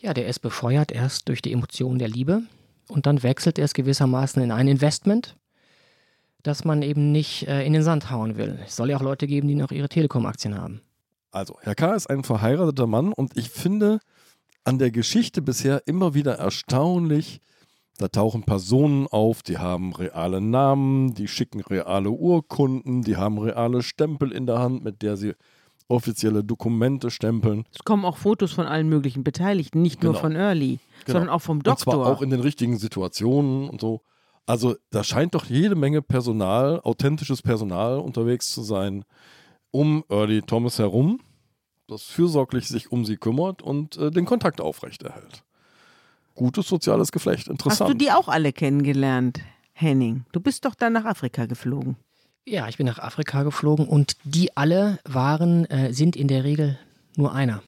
[0.00, 2.42] Ja, der ist befeuert erst durch die Emotion der Liebe
[2.88, 5.36] und dann wechselt er es gewissermaßen in ein Investment,
[6.42, 8.58] das man eben nicht äh, in den Sand hauen will.
[8.64, 10.82] Es soll ja auch Leute geben, die noch ihre Telekom-Aktien haben.
[11.30, 11.94] Also, Herr K.
[11.94, 14.00] ist ein verheirateter Mann und ich finde
[14.66, 17.40] an der Geschichte bisher immer wieder erstaunlich,
[17.98, 23.82] da tauchen Personen auf, die haben reale Namen, die schicken reale Urkunden, die haben reale
[23.82, 25.34] Stempel in der Hand, mit der sie
[25.88, 27.64] offizielle Dokumente stempeln.
[27.72, 30.12] Es kommen auch Fotos von allen möglichen Beteiligten, nicht genau.
[30.12, 31.18] nur von Early, genau.
[31.18, 31.94] sondern auch vom Doktor.
[31.94, 34.02] Und zwar auch in den richtigen Situationen und so.
[34.46, 39.04] Also da scheint doch jede Menge Personal, authentisches Personal unterwegs zu sein,
[39.70, 41.20] um Early Thomas herum,
[41.88, 45.42] das fürsorglich sich um sie kümmert und äh, den Kontakt aufrechterhält.
[46.34, 47.88] Gutes soziales Geflecht, interessant.
[47.88, 49.40] Hast du die auch alle kennengelernt,
[49.72, 50.24] Henning?
[50.32, 51.96] Du bist doch dann nach Afrika geflogen.
[52.44, 56.78] Ja, ich bin nach Afrika geflogen und die alle waren, äh, sind in der Regel
[57.16, 57.62] nur einer.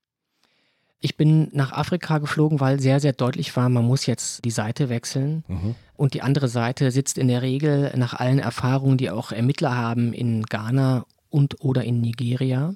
[1.00, 4.88] Ich bin nach Afrika geflogen, weil sehr, sehr deutlich war, man muss jetzt die Seite
[4.88, 5.44] wechseln.
[5.46, 5.74] Mhm.
[5.96, 10.12] Und die andere Seite sitzt in der Regel nach allen Erfahrungen, die auch Ermittler haben,
[10.12, 12.74] in Ghana und oder in Nigeria.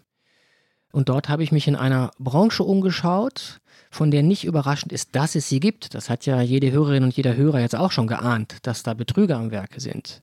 [0.92, 5.34] Und dort habe ich mich in einer Branche umgeschaut, von der nicht überraschend ist, dass
[5.34, 5.94] es sie gibt.
[5.94, 9.38] Das hat ja jede Hörerin und jeder Hörer jetzt auch schon geahnt, dass da Betrüger
[9.38, 10.22] am Werke sind.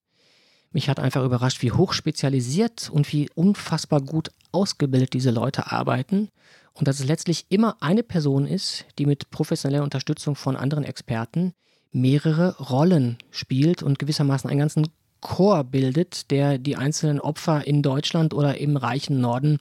[0.71, 6.29] Mich hat einfach überrascht, wie hochspezialisiert und wie unfassbar gut ausgebildet diese Leute arbeiten
[6.73, 11.53] und dass es letztlich immer eine Person ist, die mit professioneller Unterstützung von anderen Experten
[11.91, 14.88] mehrere Rollen spielt und gewissermaßen einen ganzen
[15.21, 19.58] Chor bildet, der die einzelnen Opfer in Deutschland oder im reichen Norden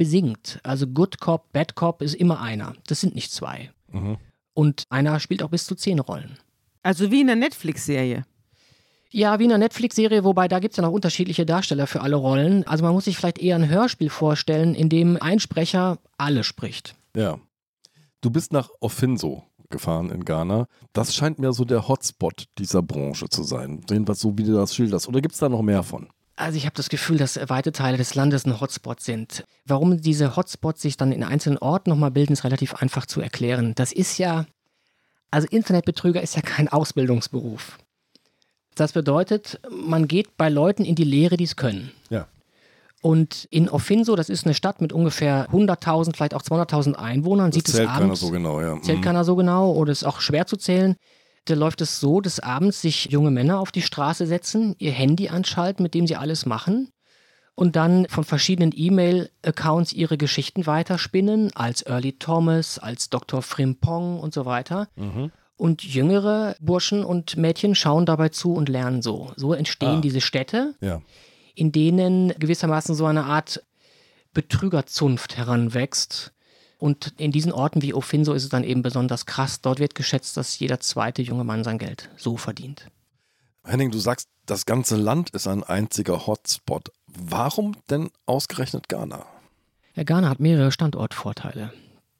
[0.00, 0.60] besingt.
[0.62, 2.72] Also Good Cop, Bad Cop ist immer einer.
[2.86, 3.70] Das sind nicht zwei.
[3.92, 4.16] Mhm.
[4.54, 6.38] Und einer spielt auch bis zu zehn Rollen.
[6.82, 8.24] Also wie in einer Netflix-Serie.
[9.10, 12.16] Ja, wie in einer Netflix-Serie, wobei da gibt es ja noch unterschiedliche Darsteller für alle
[12.16, 12.66] Rollen.
[12.66, 16.94] Also man muss sich vielleicht eher ein Hörspiel vorstellen, in dem ein Sprecher alle spricht.
[17.14, 17.38] Ja.
[18.22, 20.66] Du bist nach Ofinso gefahren in Ghana.
[20.94, 23.82] Das scheint mir so der Hotspot dieser Branche zu sein.
[23.90, 25.08] Jedenfalls so, wie du das schilderst.
[25.08, 26.08] Oder gibt es da noch mehr von?
[26.40, 29.44] Also ich habe das Gefühl, dass weite Teile des Landes ein Hotspot sind.
[29.66, 33.74] Warum diese Hotspots sich dann in einzelnen Orten nochmal bilden, ist relativ einfach zu erklären.
[33.74, 34.46] Das ist ja,
[35.30, 37.78] also Internetbetrüger ist ja kein Ausbildungsberuf.
[38.74, 41.92] Das bedeutet, man geht bei Leuten in die Lehre, die es können.
[42.08, 42.26] Ja.
[43.02, 47.56] Und in Ofinso, das ist eine Stadt mit ungefähr 100.000, vielleicht auch 200.000 Einwohnern, das
[47.56, 48.00] sieht zählt es abends.
[48.00, 48.80] Keiner so genau, ja.
[48.80, 49.02] Zählt mhm.
[49.02, 50.96] keiner so genau oder ist auch schwer zu zählen.
[51.46, 55.28] Da läuft es so, dass abends sich junge Männer auf die Straße setzen, ihr Handy
[55.28, 56.92] anschalten, mit dem sie alles machen
[57.60, 63.42] und dann von verschiedenen E-Mail-Accounts ihre Geschichten weiterspinnen, als Early Thomas, als Dr.
[63.42, 64.88] Frimpong und so weiter.
[64.96, 65.30] Mhm.
[65.56, 69.32] Und jüngere Burschen und Mädchen schauen dabei zu und lernen so.
[69.36, 70.00] So entstehen ah.
[70.00, 71.02] diese Städte, ja.
[71.54, 73.62] in denen gewissermaßen so eine Art
[74.32, 76.32] Betrügerzunft heranwächst.
[76.80, 79.60] Und in diesen Orten wie Ofinso ist es dann eben besonders krass.
[79.60, 82.86] Dort wird geschätzt, dass jeder zweite junge Mann sein Geld so verdient.
[83.64, 86.90] Henning, du sagst, das ganze Land ist ein einziger Hotspot.
[87.06, 89.26] Warum denn ausgerechnet Ghana?
[89.94, 91.70] Ja, Ghana hat mehrere Standortvorteile.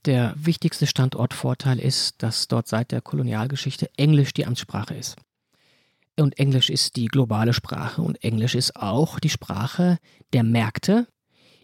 [0.04, 5.16] Der wichtigste Standortvorteil ist, dass dort seit der Kolonialgeschichte Englisch die Amtssprache ist.
[6.18, 9.96] Und Englisch ist die globale Sprache und Englisch ist auch die Sprache
[10.34, 11.06] der Märkte,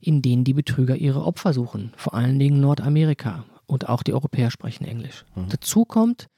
[0.01, 4.51] in denen die Betrüger ihre Opfer suchen, vor allen Dingen Nordamerika und auch die Europäer
[4.51, 5.25] sprechen Englisch.
[5.35, 5.49] Mhm.
[5.49, 6.29] Dazu kommt,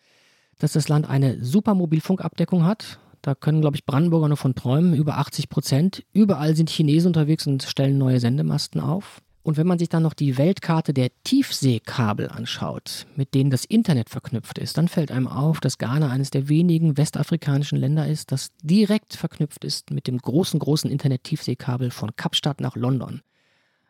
[0.59, 2.99] dass das Land eine super Mobilfunkabdeckung hat.
[3.23, 6.05] Da können, glaube ich, Brandenburger nur von träumen, über 80 Prozent.
[6.13, 9.21] Überall sind Chinesen unterwegs und stellen neue Sendemasten auf.
[9.43, 14.11] Und wenn man sich dann noch die Weltkarte der Tiefseekabel anschaut, mit denen das Internet
[14.11, 18.51] verknüpft ist, dann fällt einem auf, dass Ghana eines der wenigen westafrikanischen Länder ist, das
[18.63, 23.23] direkt verknüpft ist mit dem großen, großen Internet-Tiefseekabel von Kapstadt nach London.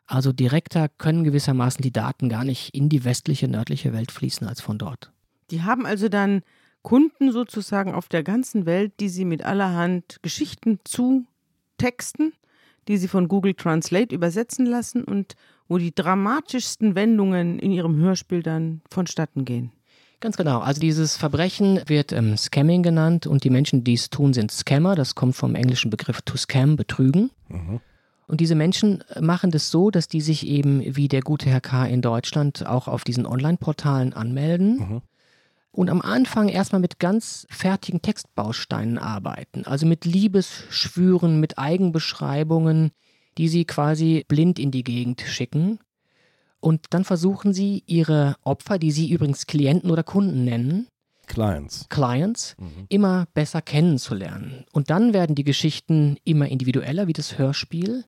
[0.09, 4.61] Also direkter können gewissermaßen die Daten gar nicht in die westliche, nördliche Welt fließen als
[4.61, 5.13] von dort.
[5.51, 6.43] Die haben also dann
[6.83, 11.25] Kunden sozusagen auf der ganzen Welt, die sie mit allerhand Geschichten zu
[11.77, 12.33] texten
[12.89, 15.37] die sie von Google Translate übersetzen lassen und
[15.69, 19.71] wo die dramatischsten Wendungen in ihrem Hörspiel dann vonstatten gehen.
[20.21, 20.59] Ganz genau.
[20.59, 24.97] Also dieses Verbrechen wird ähm, Scamming genannt und die Menschen, die es tun, sind Scammer.
[24.97, 27.31] Das kommt vom englischen Begriff to scam, betrügen.
[27.49, 27.81] Mhm.
[28.29, 31.87] Und diese Menschen machen das so, dass die sich eben wie der gute Herr K.
[31.87, 34.77] in Deutschland auch auf diesen Online-Portalen anmelden.
[34.77, 35.03] Mhm.
[35.71, 39.65] Und am Anfang erstmal mit ganz fertigen Textbausteinen arbeiten.
[39.65, 42.91] Also mit Liebesschwüren, mit Eigenbeschreibungen,
[43.39, 45.79] die sie quasi blind in die Gegend schicken.
[46.61, 50.89] Und dann versuchen sie, ihre Opfer, die sie übrigens Klienten oder Kunden nennen,
[51.29, 52.87] Clients, Clients mhm.
[52.89, 54.65] immer besser kennenzulernen.
[54.73, 58.05] Und dann werden die Geschichten immer individueller, wie das Hörspiel.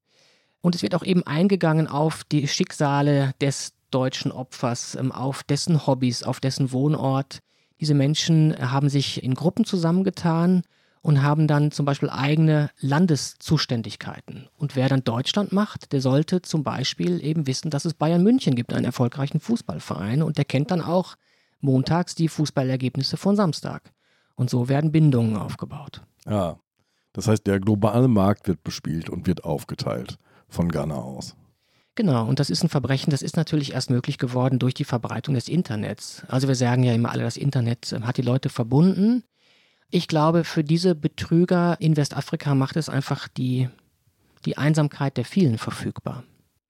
[0.61, 5.87] Und es wird auch eben eingegangen auf die Schicksale des deutschen Opfers, ähm, auf dessen
[5.87, 7.40] Hobbys, auf dessen Wohnort.
[7.81, 10.62] Diese Menschen haben sich in Gruppen zusammengetan
[11.03, 14.49] und haben dann zum Beispiel eigene Landeszuständigkeiten.
[14.59, 18.55] Und wer dann Deutschland macht, der sollte zum Beispiel eben wissen, dass es Bayern München
[18.55, 20.23] gibt, einen erfolgreichen Fußballverein.
[20.23, 21.16] Und der kennt dann auch
[21.61, 23.92] montags die Fußballergebnisse von Samstag.
[24.35, 26.03] Und so werden Bindungen aufgebaut.
[26.27, 26.59] Ja,
[27.14, 30.18] das heißt, der globale Markt wird bespielt und wird aufgeteilt
[30.51, 31.37] von Ghana aus.
[31.95, 35.35] Genau, und das ist ein Verbrechen, das ist natürlich erst möglich geworden durch die Verbreitung
[35.35, 36.23] des Internets.
[36.29, 39.25] Also wir sagen ja immer alle, das Internet hat die Leute verbunden.
[39.91, 43.69] Ich glaube, für diese Betrüger in Westafrika macht es einfach die,
[44.45, 46.23] die Einsamkeit der vielen verfügbar.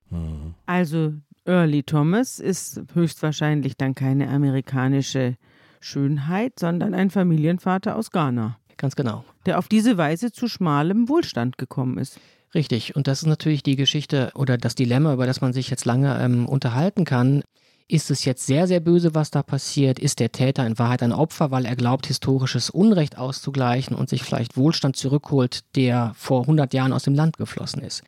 [0.08, 0.54] Mhm.
[0.66, 1.12] Also
[1.44, 5.36] Early Thomas ist höchstwahrscheinlich dann keine amerikanische
[5.80, 8.58] Schönheit, sondern ein Familienvater aus Ghana.
[8.76, 9.24] Ganz genau.
[9.46, 12.18] Der auf diese Weise zu schmalem Wohlstand gekommen ist.
[12.54, 12.96] Richtig.
[12.96, 16.20] Und das ist natürlich die Geschichte oder das Dilemma, über das man sich jetzt lange
[16.20, 17.42] ähm, unterhalten kann.
[17.86, 19.98] Ist es jetzt sehr, sehr böse, was da passiert?
[19.98, 24.22] Ist der Täter in Wahrheit ein Opfer, weil er glaubt, historisches Unrecht auszugleichen und sich
[24.22, 28.04] vielleicht Wohlstand zurückholt, der vor 100 Jahren aus dem Land geflossen ist?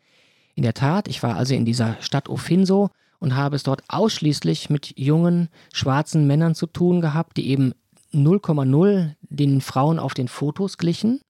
[0.55, 4.71] In der Tat, ich war also in dieser Stadt Ofinso und habe es dort ausschließlich
[4.71, 7.73] mit jungen, schwarzen Männern zu tun gehabt, die eben
[8.13, 11.21] 0,0 den Frauen auf den Fotos glichen.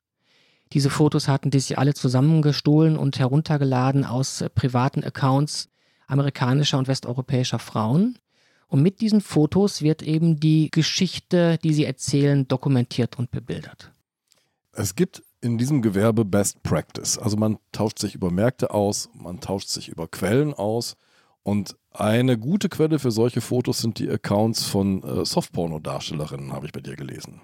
[0.73, 5.69] Diese Fotos hatten die sich alle zusammengestohlen und heruntergeladen aus privaten Accounts
[6.07, 8.19] amerikanischer und westeuropäischer Frauen.
[8.69, 13.93] Und mit diesen Fotos wird eben die Geschichte, die sie erzählen, dokumentiert und bebildert.
[14.73, 17.19] Es gibt in diesem Gewerbe Best Practice.
[17.19, 20.97] Also man tauscht sich über Märkte aus, man tauscht sich über Quellen aus.
[21.43, 26.73] Und eine gute Quelle für solche Fotos sind die Accounts von äh, Softporno-Darstellerinnen, habe ich
[26.73, 27.43] bei dir gelesen.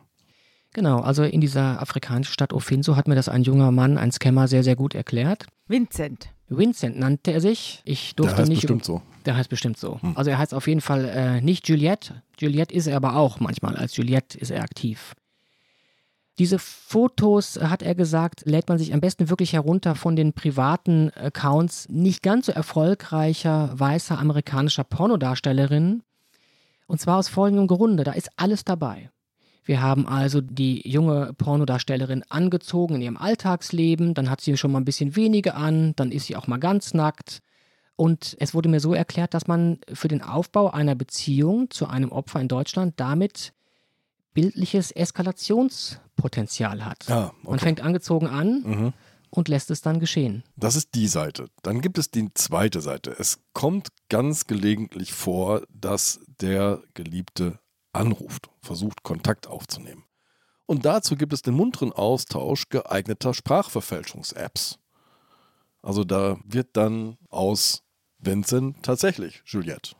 [0.74, 4.48] Genau, also in dieser afrikanischen Stadt Ofinso hat mir das ein junger Mann, ein Scammer,
[4.48, 5.46] sehr, sehr gut erklärt.
[5.66, 6.28] Vincent.
[6.48, 7.82] Vincent nannte er sich.
[7.84, 8.60] Ich durfte der heißt nicht.
[8.62, 9.02] bestimmt so.
[9.26, 10.00] Der heißt bestimmt so.
[10.00, 10.16] Hm.
[10.16, 12.22] Also er heißt auf jeden Fall äh, nicht Juliette.
[12.38, 13.76] Juliette ist er aber auch manchmal.
[13.76, 15.14] Als Juliette ist er aktiv.
[16.38, 21.10] Diese Fotos, hat er gesagt, lädt man sich am besten wirklich herunter von den privaten
[21.10, 26.04] Accounts nicht ganz so erfolgreicher weißer amerikanischer Pornodarstellerinnen.
[26.86, 29.10] Und zwar aus folgendem Grunde, da ist alles dabei.
[29.68, 34.80] Wir haben also die junge Pornodarstellerin angezogen in ihrem Alltagsleben, dann hat sie schon mal
[34.80, 37.42] ein bisschen weniger an, dann ist sie auch mal ganz nackt.
[37.94, 42.12] Und es wurde mir so erklärt, dass man für den Aufbau einer Beziehung zu einem
[42.12, 43.52] Opfer in Deutschland damit
[44.32, 47.06] bildliches Eskalationspotenzial hat.
[47.06, 47.36] Ja, okay.
[47.42, 48.92] Man fängt angezogen an mhm.
[49.28, 50.44] und lässt es dann geschehen.
[50.56, 51.50] Das ist die Seite.
[51.62, 53.14] Dann gibt es die zweite Seite.
[53.18, 57.58] Es kommt ganz gelegentlich vor, dass der Geliebte
[57.98, 60.04] anruft, versucht Kontakt aufzunehmen.
[60.66, 64.78] Und dazu gibt es den munteren Austausch geeigneter Sprachverfälschungs-Apps.
[65.82, 67.82] Also da wird dann aus
[68.18, 69.96] Vincent tatsächlich Juliette.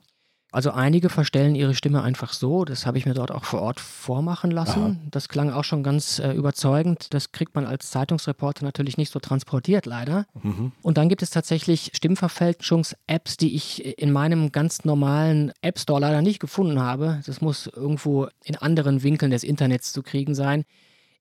[0.50, 3.80] Also einige verstellen ihre Stimme einfach so, das habe ich mir dort auch vor Ort
[3.80, 4.82] vormachen lassen.
[4.82, 4.96] Aha.
[5.10, 7.12] Das klang auch schon ganz äh, überzeugend.
[7.12, 10.24] Das kriegt man als Zeitungsreporter natürlich nicht so transportiert, leider.
[10.42, 10.72] Mhm.
[10.80, 16.22] Und dann gibt es tatsächlich Stimmverfälschungs-Apps, die ich in meinem ganz normalen App Store leider
[16.22, 17.20] nicht gefunden habe.
[17.26, 20.64] Das muss irgendwo in anderen Winkeln des Internets zu kriegen sein.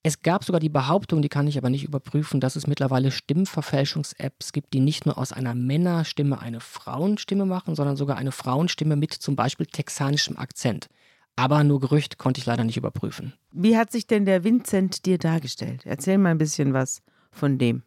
[0.03, 4.53] Es gab sogar die Behauptung, die kann ich aber nicht überprüfen, dass es mittlerweile Stimmverfälschungs-Apps
[4.53, 9.13] gibt, die nicht nur aus einer Männerstimme eine Frauenstimme machen, sondern sogar eine Frauenstimme mit
[9.13, 10.87] zum Beispiel texanischem Akzent.
[11.35, 13.33] Aber nur Gerücht konnte ich leider nicht überprüfen.
[13.51, 15.81] Wie hat sich denn der Vincent dir dargestellt?
[15.85, 17.83] Erzähl mal ein bisschen was von dem.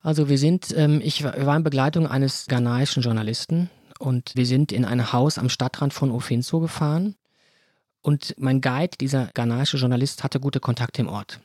[0.00, 4.84] Also wir sind, ähm, ich war in Begleitung eines ghanaischen Journalisten und wir sind in
[4.84, 7.16] ein Haus am Stadtrand von Ofinso gefahren
[8.02, 11.40] und mein Guide, dieser ghanaische Journalist, hatte gute Kontakte im Ort.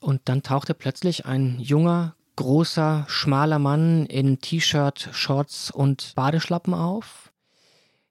[0.00, 7.32] Und dann tauchte plötzlich ein junger, großer, schmaler Mann in T-Shirt, Shorts und Badeschlappen auf,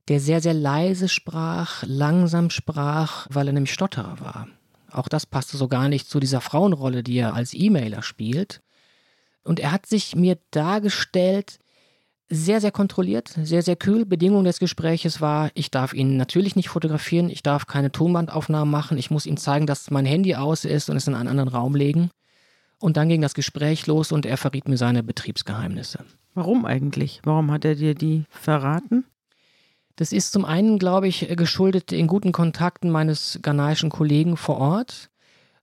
[0.07, 4.47] der sehr, sehr leise sprach, langsam sprach, weil er nämlich Stotterer war.
[4.91, 8.61] Auch das passte so gar nicht zu dieser Frauenrolle, die er als E-Mailer spielt.
[9.43, 11.59] Und er hat sich mir dargestellt
[12.31, 14.05] sehr, sehr kontrolliert, sehr, sehr kühl.
[14.05, 18.97] Bedingung des Gespräches war, ich darf ihn natürlich nicht fotografieren, ich darf keine Tonbandaufnahmen machen,
[18.97, 21.75] ich muss ihm zeigen, dass mein Handy aus ist und es in einen anderen Raum
[21.75, 22.09] legen.
[22.79, 26.05] Und dann ging das Gespräch los und er verriet mir seine Betriebsgeheimnisse.
[26.33, 27.19] Warum eigentlich?
[27.23, 29.03] Warum hat er dir die verraten?
[29.97, 35.09] Das ist zum einen, glaube ich, geschuldet den guten Kontakten meines ghanaischen Kollegen vor Ort.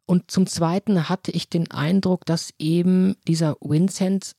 [0.04, 4.32] Und zum zweiten hatte ich den Eindruck, dass eben dieser Vincent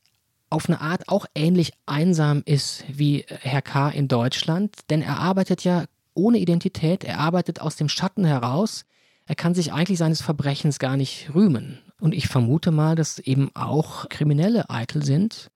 [0.49, 3.89] auf eine Art auch ähnlich einsam ist wie Herr K.
[3.89, 8.85] in Deutschland, denn er arbeitet ja ohne Identität, er arbeitet aus dem Schatten heraus,
[9.25, 11.79] er kann sich eigentlich seines Verbrechens gar nicht rühmen.
[11.99, 15.51] Und ich vermute mal, dass eben auch Kriminelle eitel sind.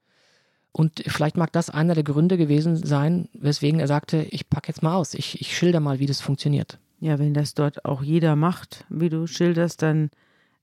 [0.72, 4.84] Und vielleicht mag das einer der Gründe gewesen sein, weswegen er sagte, ich packe jetzt
[4.84, 6.80] mal aus, ich, ich schilder mal, wie das funktioniert.
[7.00, 10.10] Ja, wenn das dort auch jeder macht, wie du schilderst, dann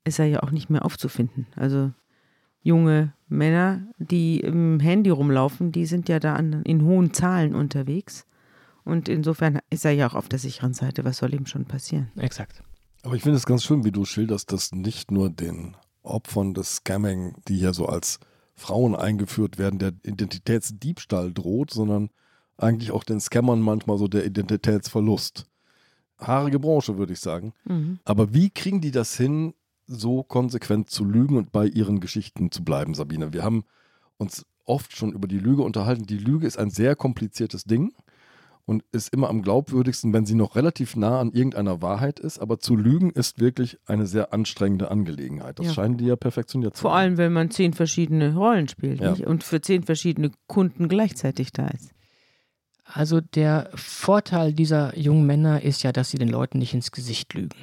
[0.05, 1.47] ist er ja auch nicht mehr aufzufinden.
[1.57, 1.93] Also
[2.63, 8.27] junge Männer, die im Handy rumlaufen, die sind ja da in hohen Zahlen unterwegs.
[8.85, 11.05] Und insofern ist er ja auch auf der sicheren Seite.
[11.05, 12.11] Was soll ihm schon passieren?
[12.17, 12.63] Exakt.
[13.03, 16.77] Aber ich finde es ganz schön, wie du schilderst, dass nicht nur den Opfern des
[16.77, 18.21] Scamming, die hier so als
[18.57, 22.11] Frauen eingeführt werden, der Identitätsdiebstahl droht, sondern
[22.59, 25.47] eigentlich auch den Scammern manchmal so der Identitätsverlust.
[26.19, 27.55] Haarige Branche, würde ich sagen.
[27.65, 28.01] Mhm.
[28.05, 29.55] Aber wie kriegen die das hin,
[29.91, 33.33] so konsequent zu lügen und bei ihren Geschichten zu bleiben, Sabine?
[33.33, 33.65] Wir haben
[34.17, 36.07] uns oft schon über die Lüge unterhalten.
[36.07, 37.93] Die Lüge ist ein sehr kompliziertes Ding
[38.67, 42.39] und ist immer am glaubwürdigsten, wenn sie noch relativ nah an irgendeiner Wahrheit ist.
[42.39, 45.59] Aber zu lügen ist wirklich eine sehr anstrengende Angelegenheit.
[45.59, 45.73] Das ja.
[45.73, 49.15] scheinen die ja perfektioniert zu Vor allem, wenn man zehn verschiedene Rollen spielt ja.
[49.27, 51.91] und für zehn verschiedene Kunden gleichzeitig da ist.
[52.85, 57.35] Also der Vorteil dieser jungen Männer ist ja, dass sie den Leuten nicht ins Gesicht
[57.35, 57.57] lügen.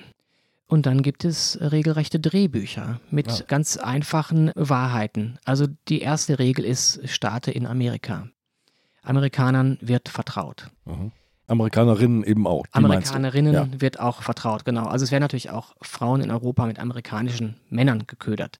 [0.67, 3.45] Und dann gibt es regelrechte Drehbücher mit ja.
[3.47, 5.39] ganz einfachen Wahrheiten.
[5.45, 8.27] Also die erste Regel ist, starte in Amerika.
[9.01, 10.69] Amerikanern wird vertraut.
[10.85, 11.11] Mhm.
[11.47, 12.65] Amerikanerinnen eben auch.
[12.73, 13.67] Amerikanerinnen ja.
[13.79, 14.85] wird auch vertraut, genau.
[14.85, 18.59] Also es werden natürlich auch Frauen in Europa mit amerikanischen Männern geködert.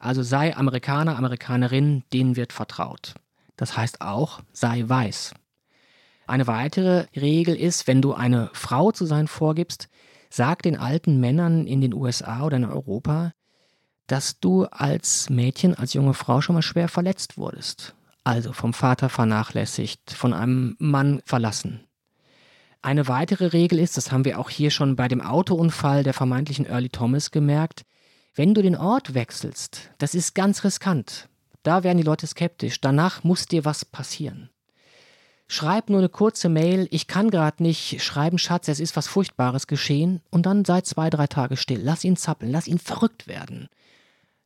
[0.00, 3.14] Also sei Amerikaner, Amerikanerin, denen wird vertraut.
[3.56, 5.34] Das heißt auch, sei weiß.
[6.26, 9.88] Eine weitere Regel ist, wenn du eine Frau zu sein vorgibst,
[10.34, 13.32] sag den alten Männern in den USA oder in Europa,
[14.06, 19.08] dass du als Mädchen, als junge Frau schon mal schwer verletzt wurdest also vom Vater
[19.10, 21.84] vernachlässigt, von einem Mann verlassen.
[22.82, 26.66] Eine weitere Regel ist, das haben wir auch hier schon bei dem Autounfall der vermeintlichen
[26.66, 27.84] Early Thomas gemerkt,
[28.34, 31.28] wenn du den Ort wechselst, das ist ganz riskant.
[31.62, 32.80] Da werden die Leute skeptisch.
[32.80, 34.50] Danach muss dir was passieren.
[35.46, 39.66] Schreib nur eine kurze Mail, ich kann gerade nicht schreiben, Schatz, es ist was Furchtbares
[39.66, 41.80] geschehen, und dann sei zwei, drei Tage still.
[41.82, 43.68] Lass ihn zappeln, lass ihn verrückt werden.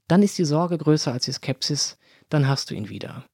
[0.09, 3.25] Dann ist die Sorge größer als die Skepsis, dann hast du ihn wieder.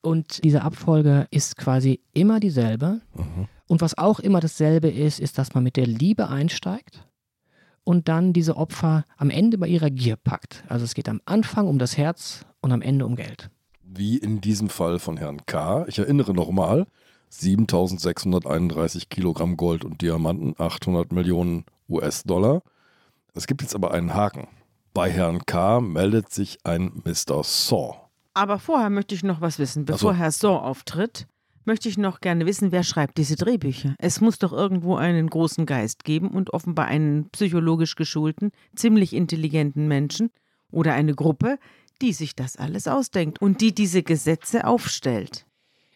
[0.00, 3.00] Und diese Abfolge ist quasi immer dieselbe.
[3.14, 3.48] Mhm.
[3.68, 7.06] Und was auch immer dasselbe ist, ist, dass man mit der Liebe einsteigt
[7.84, 10.64] und dann diese Opfer am Ende bei ihrer Gier packt.
[10.68, 13.50] Also es geht am Anfang um das Herz und am Ende um Geld.
[13.82, 15.84] Wie in diesem Fall von Herrn K.
[15.88, 16.86] Ich erinnere nochmal,
[17.32, 22.62] 7631 Kilogramm Gold und Diamanten, 800 Millionen US-Dollar.
[23.34, 24.48] Es gibt jetzt aber einen Haken.
[24.92, 25.80] Bei Herrn K.
[25.80, 27.42] meldet sich ein Mr.
[27.42, 27.94] Saw.
[28.34, 29.86] Aber vorher möchte ich noch was wissen.
[29.86, 30.18] Bevor so.
[30.18, 31.26] Herr Saw auftritt,
[31.64, 33.94] möchte ich noch gerne wissen, wer schreibt diese Drehbücher.
[33.98, 39.88] Es muss doch irgendwo einen großen Geist geben und offenbar einen psychologisch geschulten, ziemlich intelligenten
[39.88, 40.30] Menschen
[40.70, 41.58] oder eine Gruppe,
[42.02, 45.46] die sich das alles ausdenkt und die diese Gesetze aufstellt.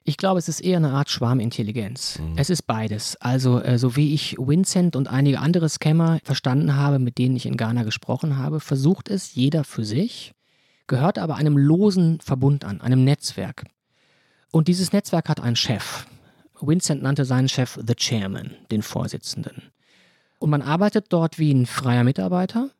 [0.09, 2.19] Ich glaube, es ist eher eine Art Schwarmintelligenz.
[2.19, 2.39] Mhm.
[2.39, 3.17] Es ist beides.
[3.17, 7.45] Also, äh, so wie ich Vincent und einige andere Scammer verstanden habe, mit denen ich
[7.45, 10.33] in Ghana gesprochen habe, versucht es jeder für sich
[10.87, 13.65] gehört aber einem losen Verbund an, einem Netzwerk.
[14.51, 16.07] Und dieses Netzwerk hat einen Chef.
[16.61, 19.63] Vincent nannte seinen Chef The Chairman, den Vorsitzenden.
[20.39, 22.71] Und man arbeitet dort wie ein freier Mitarbeiter.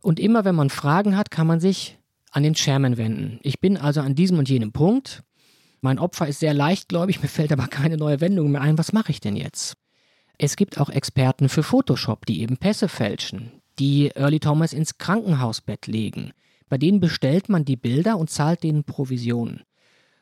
[0.00, 1.98] Und immer wenn man Fragen hat, kann man sich
[2.30, 3.38] an den Chairman wenden.
[3.42, 5.22] Ich bin also an diesem und jenem Punkt.
[5.82, 8.78] Mein Opfer ist sehr leichtgläubig, mir fällt aber keine neue Wendung mehr ein.
[8.78, 9.76] Was mache ich denn jetzt?
[10.38, 15.86] Es gibt auch Experten für Photoshop, die eben Pässe fälschen, die Early Thomas ins Krankenhausbett
[15.86, 16.32] legen,
[16.68, 19.62] bei denen bestellt man die Bilder und zahlt denen Provisionen.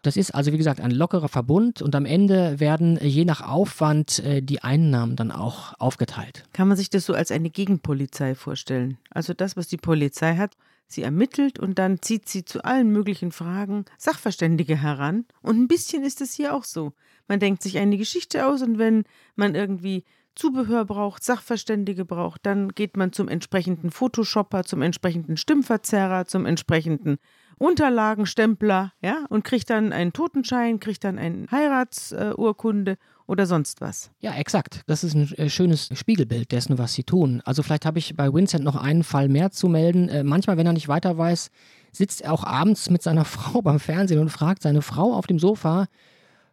[0.03, 3.43] Das ist also, wie gesagt, ein lockerer Verbund und am Ende werden äh, je nach
[3.43, 6.45] Aufwand äh, die Einnahmen dann auch aufgeteilt.
[6.55, 8.97] Kann man sich das so als eine Gegenpolizei vorstellen?
[9.11, 10.57] Also das, was die Polizei hat,
[10.93, 15.25] sie ermittelt und dann zieht sie zu allen möglichen Fragen Sachverständige heran.
[15.43, 16.93] Und ein bisschen ist es hier auch so.
[17.29, 19.05] Man denkt sich eine Geschichte aus und wenn
[19.37, 26.27] man irgendwie Zubehör braucht, Sachverständige braucht, dann geht man zum entsprechenden Photoshopper, zum entsprechenden Stimmverzerrer,
[26.27, 27.19] zum entsprechenden
[27.59, 32.97] Unterlagenstempler, ja, und kriegt dann einen Totenschein, kriegt dann eine Heiratsurkunde
[33.31, 34.11] oder sonst was.
[34.19, 34.83] Ja, exakt.
[34.89, 37.41] Das ist ein äh, schönes Spiegelbild dessen, was sie tun.
[37.45, 40.09] Also vielleicht habe ich bei Vincent noch einen Fall mehr zu melden.
[40.09, 41.51] Äh, manchmal, wenn er nicht weiter weiß,
[41.93, 45.39] sitzt er auch abends mit seiner Frau beim Fernsehen und fragt seine Frau auf dem
[45.39, 45.87] Sofa,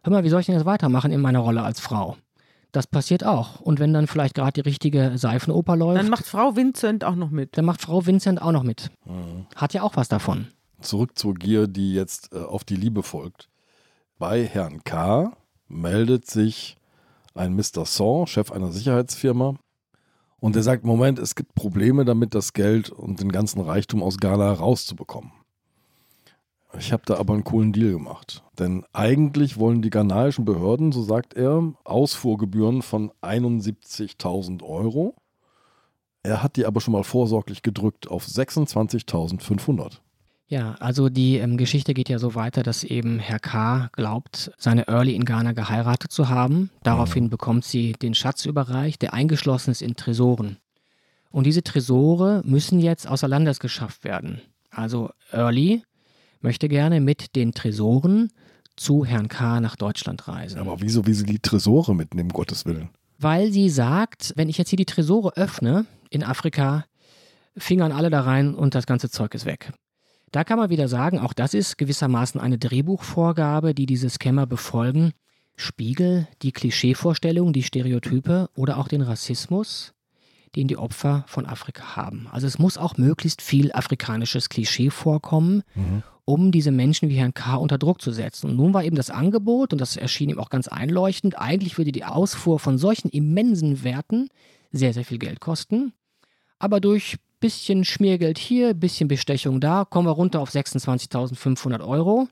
[0.04, 2.16] hör mal, wie soll ich denn jetzt weitermachen in meiner Rolle als Frau?
[2.70, 3.60] Das passiert auch.
[3.60, 5.98] Und wenn dann vielleicht gerade die richtige Seifenoper läuft.
[5.98, 7.56] Dann macht Frau Vincent auch noch mit.
[7.58, 8.90] Dann macht Frau Vincent auch noch mit.
[9.04, 9.46] Mhm.
[9.56, 10.46] Hat ja auch was davon.
[10.80, 13.48] Zurück zur Gier, die jetzt äh, auf die Liebe folgt.
[14.18, 15.32] Bei Herrn K.
[15.68, 16.76] meldet sich
[17.34, 17.84] ein Mr.
[17.84, 19.54] Saw, Chef einer Sicherheitsfirma,
[20.40, 24.18] und er sagt: Moment, es gibt Probleme damit, das Geld und den ganzen Reichtum aus
[24.18, 25.32] Ghana rauszubekommen.
[26.78, 28.44] Ich habe da aber einen coolen Deal gemacht.
[28.58, 35.14] Denn eigentlich wollen die ghanaischen Behörden, so sagt er, Ausfuhrgebühren von 71.000 Euro.
[36.22, 40.00] Er hat die aber schon mal vorsorglich gedrückt auf 26.500.
[40.48, 43.90] Ja, also die ähm, Geschichte geht ja so weiter, dass eben Herr K.
[43.92, 46.70] glaubt, seine Early in Ghana geheiratet zu haben.
[46.82, 47.30] Daraufhin mhm.
[47.30, 50.56] bekommt sie den Schatz überreicht, der eingeschlossen ist in Tresoren.
[51.30, 54.40] Und diese Tresore müssen jetzt außer Landes geschafft werden.
[54.70, 55.82] Also Early
[56.40, 58.30] möchte gerne mit den Tresoren
[58.76, 59.60] zu Herrn K.
[59.60, 60.58] nach Deutschland reisen.
[60.58, 62.88] Aber wieso will sie die Tresore mitnehmen, Gottes Willen?
[63.18, 66.86] Weil sie sagt, wenn ich jetzt hier die Tresore öffne in Afrika,
[67.56, 69.72] fingern alle da rein und das ganze Zeug ist weg.
[70.30, 75.12] Da kann man wieder sagen, auch das ist gewissermaßen eine Drehbuchvorgabe, die diese Scammer befolgen.
[75.56, 79.92] Spiegel die Klischeevorstellung, die Stereotype oder auch den Rassismus,
[80.54, 82.28] den die Opfer von Afrika haben.
[82.30, 87.32] Also es muss auch möglichst viel afrikanisches Klischee vorkommen, mhm um diese Menschen wie Herrn
[87.32, 87.56] K.
[87.56, 88.50] unter Druck zu setzen.
[88.50, 91.90] Und nun war eben das Angebot, und das erschien ihm auch ganz einleuchtend, eigentlich würde
[91.90, 94.28] die Ausfuhr von solchen immensen Werten
[94.70, 95.94] sehr, sehr viel Geld kosten.
[96.58, 102.28] Aber durch bisschen Schmiergeld hier, bisschen Bestechung da, kommen wir runter auf 26.500 Euro.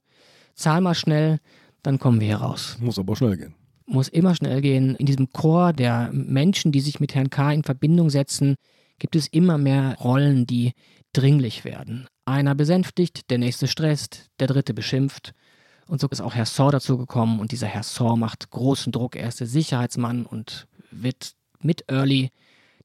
[0.54, 1.38] Zahl mal schnell,
[1.82, 2.76] dann kommen wir hier raus.
[2.80, 3.54] Muss aber schnell gehen.
[3.86, 4.96] Muss immer schnell gehen.
[4.96, 7.52] In diesem Chor der Menschen, die sich mit Herrn K.
[7.52, 8.56] in Verbindung setzen,
[8.98, 10.72] gibt es immer mehr Rollen, die
[11.12, 12.08] dringlich werden.
[12.24, 15.32] Einer besänftigt, der nächste stresst, der dritte beschimpft.
[15.86, 19.14] Und so ist auch Herr Saw dazu gekommen und dieser Herr Saw macht großen Druck.
[19.14, 22.30] Er ist der Sicherheitsmann und wird mit Early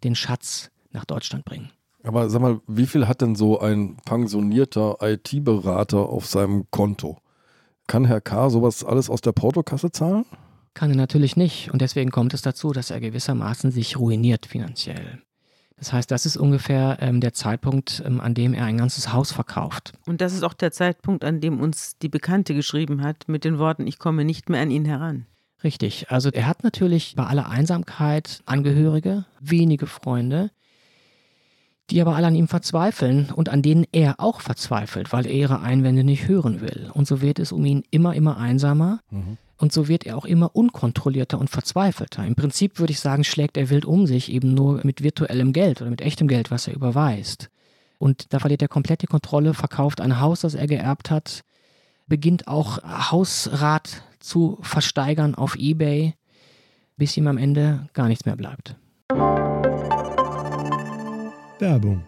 [0.04, 1.72] den Schatz nach Deutschland bringen.
[2.04, 7.20] Aber sag mal, wie viel hat denn so ein pensionierter IT-Berater auf seinem Konto?
[7.88, 8.50] Kann Herr K.
[8.50, 10.26] sowas alles aus der Portokasse zahlen?
[10.74, 11.72] Kann er natürlich nicht.
[11.72, 15.22] Und deswegen kommt es dazu, dass er gewissermaßen sich ruiniert finanziell.
[15.78, 19.32] Das heißt, das ist ungefähr ähm, der Zeitpunkt, ähm, an dem er ein ganzes Haus
[19.32, 19.94] verkauft.
[20.06, 23.58] Und das ist auch der Zeitpunkt, an dem uns die Bekannte geschrieben hat, mit den
[23.58, 25.26] Worten, ich komme nicht mehr an ihn heran.
[25.64, 26.10] Richtig.
[26.10, 30.52] Also er hat natürlich bei aller Einsamkeit Angehörige, wenige Freunde,
[31.90, 35.62] die aber alle an ihm verzweifeln und an denen er auch verzweifelt, weil er ihre
[35.62, 36.90] Einwände nicht hören will.
[36.94, 39.00] Und so wird es um ihn immer, immer einsamer.
[39.10, 39.38] Mhm.
[39.58, 42.26] Und so wird er auch immer unkontrollierter und verzweifelter.
[42.26, 45.82] Im Prinzip würde ich sagen, schlägt er wild um sich, eben nur mit virtuellem Geld
[45.82, 47.50] oder mit echtem Geld, was er überweist.
[48.00, 51.44] Und da verliert er komplett die Kontrolle, verkauft ein Haus, das er geerbt hat,
[52.08, 56.16] beginnt auch Hausrat zu versteigern auf Ebay,
[56.98, 58.76] bis ihm am Ende gar nichts mehr bleibt.
[61.62, 62.04] Werbung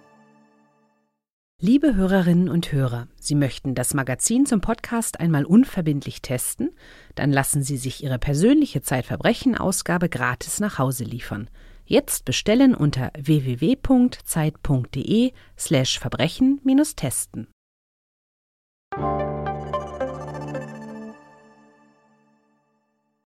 [1.61, 6.71] Liebe Hörerinnen und Hörer, Sie möchten das Magazin zum Podcast einmal unverbindlich testen?
[7.13, 11.51] Dann lassen Sie sich Ihre persönliche Zeitverbrechen-Ausgabe gratis nach Hause liefern.
[11.85, 17.47] Jetzt bestellen unter www.zeit.de/slash Verbrechen-testen.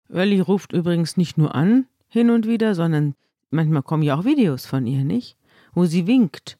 [0.10, 3.16] Wölli ruft übrigens nicht nur an, hin und wieder, sondern
[3.50, 5.38] manchmal kommen ja auch Videos von ihr, nicht?
[5.74, 6.58] Wo sie winkt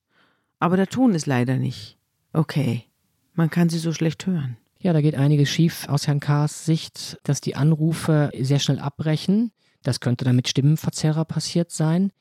[0.60, 1.98] aber der Ton ist leider nicht.
[2.34, 2.84] Okay.
[3.34, 4.58] Man kann sie so schlecht hören.
[4.80, 9.52] Ja, da geht einiges schief aus Herrn K.'s Sicht, dass die Anrufe sehr schnell abbrechen.
[9.84, 12.12] Das könnte dann mit Stimmenverzerrer passiert sein.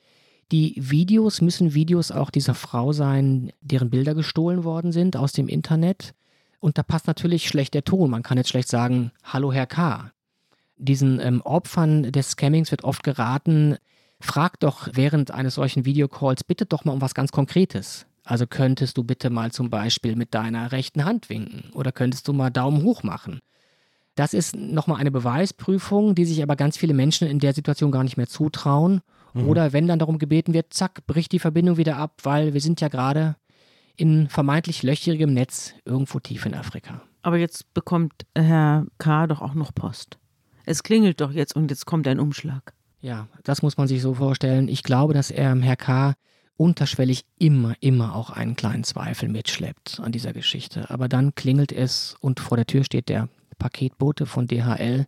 [0.52, 5.48] Die Videos müssen Videos auch dieser Frau sein, deren Bilder gestohlen worden sind aus dem
[5.48, 6.14] Internet.
[6.60, 8.10] Und da passt natürlich schlecht der Ton.
[8.10, 10.12] Man kann jetzt schlecht sagen, hallo Herr K.
[10.76, 13.76] Diesen ähm, Opfern des Scammings wird oft geraten,
[14.20, 18.06] frag doch während eines solchen Videocalls bitte doch mal um was ganz Konkretes.
[18.24, 22.32] Also könntest du bitte mal zum Beispiel mit deiner rechten Hand winken oder könntest du
[22.32, 23.38] mal Daumen hoch machen.
[24.16, 28.02] Das ist nochmal eine Beweisprüfung, die sich aber ganz viele Menschen in der Situation gar
[28.02, 29.02] nicht mehr zutrauen.
[29.34, 29.48] Mhm.
[29.48, 32.80] Oder wenn dann darum gebeten wird, zack, bricht die Verbindung wieder ab, weil wir sind
[32.80, 33.36] ja gerade
[33.94, 37.02] in vermeintlich löcherigem Netz irgendwo tief in Afrika.
[37.22, 39.26] Aber jetzt bekommt Herr K.
[39.26, 40.18] doch auch noch Post.
[40.64, 42.72] Es klingelt doch jetzt und jetzt kommt ein Umschlag.
[43.00, 44.68] Ja, das muss man sich so vorstellen.
[44.68, 46.14] Ich glaube, dass er Herr K
[46.56, 50.90] unterschwellig immer, immer auch einen kleinen Zweifel mitschleppt an dieser Geschichte.
[50.90, 53.28] Aber dann klingelt es und vor der Tür steht der
[53.58, 55.06] Paketbote von DHL.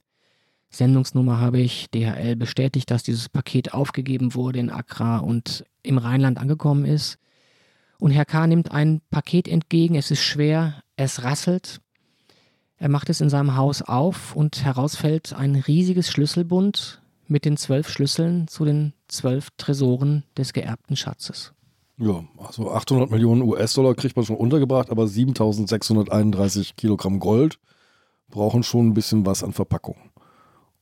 [0.71, 1.91] Sendungsnummer habe ich.
[1.91, 7.19] DHL bestätigt, dass dieses Paket aufgegeben wurde in Accra und im Rheinland angekommen ist.
[7.99, 8.47] Und Herr K.
[8.47, 9.95] nimmt ein Paket entgegen.
[9.95, 10.83] Es ist schwer.
[10.97, 11.81] Es rasselt.
[12.77, 17.89] Er macht es in seinem Haus auf und herausfällt ein riesiges Schlüsselbund mit den zwölf
[17.89, 21.53] Schlüsseln zu den zwölf Tresoren des geerbten Schatzes.
[21.99, 27.59] Ja, also 800 Millionen US-Dollar kriegt man schon untergebracht, aber 7631 Kilogramm Gold
[28.31, 29.97] brauchen schon ein bisschen was an Verpackung.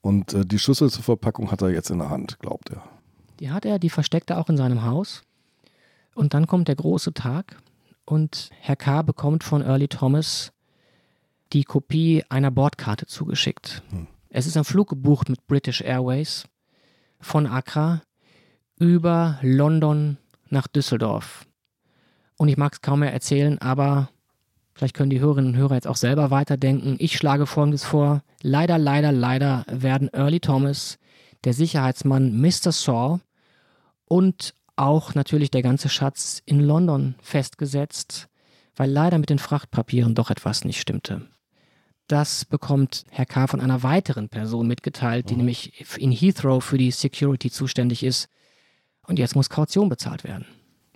[0.03, 2.83] Und äh, die Schlüssel zur Verpackung hat er jetzt in der Hand, glaubt er.
[3.41, 5.23] Die hat er, die versteckt er auch in seinem Haus.
[6.15, 7.57] Und dann kommt der große Tag
[8.05, 9.03] und Herr K.
[9.03, 10.53] bekommt von Early Thomas
[11.53, 13.83] die Kopie einer Bordkarte zugeschickt.
[13.91, 14.07] Hm.
[14.37, 16.45] Es ist ein Flug gebucht mit British Airways
[17.21, 18.03] von Accra
[18.79, 20.19] über London
[20.51, 21.47] nach Düsseldorf.
[22.37, 24.11] Und ich mag es kaum mehr erzählen, aber
[24.75, 26.97] vielleicht können die Hörerinnen und Hörer jetzt auch selber weiterdenken.
[26.99, 28.23] Ich schlage Folgendes vor.
[28.43, 30.99] Leider, leider, leider werden Early Thomas,
[31.45, 32.73] der Sicherheitsmann Mr.
[32.73, 33.21] Saw
[34.05, 38.29] und auch natürlich der ganze Schatz in London festgesetzt,
[38.75, 41.27] weil leider mit den Frachtpapieren doch etwas nicht stimmte.
[42.09, 43.47] Das bekommt Herr K.
[43.49, 45.39] von einer weiteren Person mitgeteilt, die mhm.
[45.39, 48.29] nämlich in Heathrow für die Security zuständig ist.
[49.07, 50.47] Und jetzt muss Kaution bezahlt werden.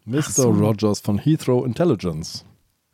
[0.04, 0.22] Mr.
[0.22, 0.50] So.
[0.50, 2.44] Rogers von Heathrow Intelligence.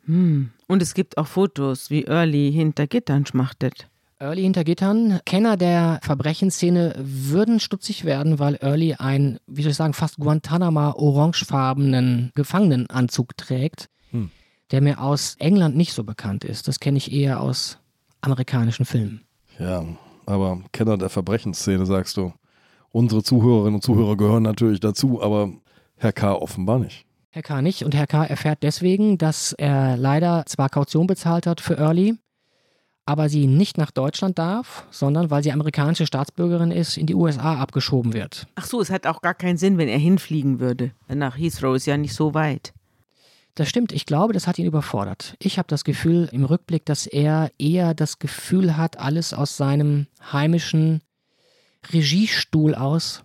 [0.05, 0.51] Hm.
[0.67, 3.87] Und es gibt auch Fotos, wie Early hinter Gittern schmachtet.
[4.19, 5.19] Early hinter Gittern.
[5.25, 10.93] Kenner der Verbrechensszene würden stutzig werden, weil Early einen, wie soll ich sagen, fast Guantanama
[10.93, 14.31] orangefarbenen Gefangenenanzug trägt, hm.
[14.71, 16.67] der mir aus England nicht so bekannt ist.
[16.67, 17.79] Das kenne ich eher aus
[18.27, 19.21] amerikanischen Filmen.
[19.59, 19.85] Ja,
[20.25, 22.33] aber Kenner der Verbrechensszene, sagst du.
[22.91, 25.51] Unsere Zuhörerinnen und Zuhörer gehören natürlich dazu, aber
[25.95, 26.33] Herr K.
[26.33, 27.05] offenbar nicht.
[27.31, 27.61] Herr K.
[27.61, 28.25] nicht und Herr K.
[28.25, 32.15] erfährt deswegen, dass er leider zwar Kaution bezahlt hat für Early,
[33.05, 37.55] aber sie nicht nach Deutschland darf, sondern weil sie amerikanische Staatsbürgerin ist, in die USA
[37.59, 38.47] abgeschoben wird.
[38.55, 40.91] Ach so, es hat auch gar keinen Sinn, wenn er hinfliegen würde.
[41.07, 42.73] Nach Heathrow ist ja nicht so weit.
[43.57, 45.35] Das stimmt, ich glaube, das hat ihn überfordert.
[45.39, 50.05] Ich habe das Gefühl im Rückblick, dass er eher das Gefühl hat, alles aus seinem
[50.31, 51.01] heimischen
[51.91, 53.23] Regiestuhl aus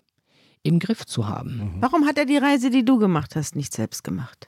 [0.62, 1.74] im Griff zu haben.
[1.74, 1.82] Mhm.
[1.82, 4.46] Warum hat er die Reise, die du gemacht hast, nicht selbst gemacht?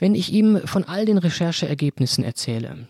[0.00, 2.88] Wenn ich ihm von all den Rechercheergebnissen erzähle,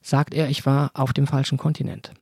[0.00, 2.12] sagt er, ich war auf dem falschen Kontinent.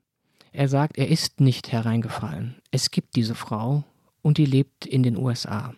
[0.51, 2.57] Er sagt, er ist nicht hereingefallen.
[2.73, 3.85] Es gibt diese Frau
[4.21, 5.75] und die lebt in den USA.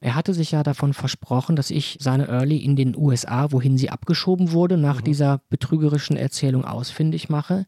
[0.00, 3.90] Er hatte sich ja davon versprochen, dass ich seine Early in den USA, wohin sie
[3.90, 5.04] abgeschoben wurde, nach mhm.
[5.04, 7.66] dieser betrügerischen Erzählung ausfindig mache.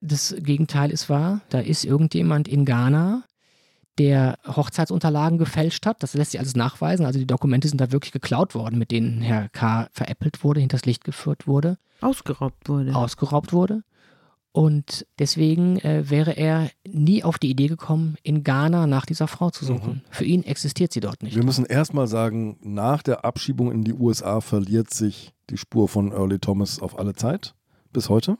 [0.00, 1.42] Das Gegenteil ist wahr.
[1.50, 3.24] Da ist irgendjemand in Ghana,
[3.98, 6.02] der Hochzeitsunterlagen gefälscht hat.
[6.02, 7.06] Das lässt sich alles nachweisen.
[7.06, 9.88] Also die Dokumente sind da wirklich geklaut worden, mit denen Herr K.
[9.92, 11.78] veräppelt wurde, hinters Licht geführt wurde.
[12.00, 12.94] Ausgeraubt wurde.
[12.94, 13.82] Ausgeraubt wurde.
[14.52, 19.50] Und deswegen äh, wäre er nie auf die Idee gekommen, in Ghana nach dieser Frau
[19.50, 19.94] zu suchen.
[19.94, 20.00] Mhm.
[20.10, 21.36] Für ihn existiert sie dort nicht.
[21.36, 26.12] Wir müssen erstmal sagen, nach der Abschiebung in die USA verliert sich die Spur von
[26.12, 27.54] Early Thomas auf alle Zeit.
[27.92, 28.36] Bis heute?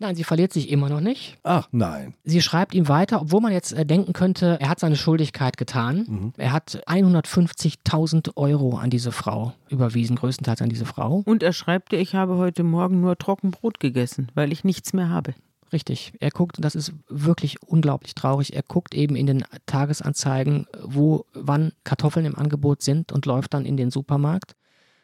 [0.00, 1.38] Nein, sie verliert sich immer noch nicht.
[1.44, 2.14] Ach nein.
[2.24, 6.04] Sie schreibt ihm weiter, obwohl man jetzt äh, denken könnte, er hat seine Schuldigkeit getan.
[6.08, 6.32] Mhm.
[6.36, 11.22] Er hat 150.000 Euro an diese Frau überwiesen, größtenteils an diese Frau.
[11.24, 15.10] Und er schreibt ihr, ich habe heute Morgen nur Trockenbrot gegessen, weil ich nichts mehr
[15.10, 15.34] habe.
[15.74, 16.12] Richtig.
[16.20, 21.26] Er guckt, und das ist wirklich unglaublich traurig, er guckt eben in den Tagesanzeigen, wo
[21.34, 24.54] wann Kartoffeln im Angebot sind und läuft dann in den Supermarkt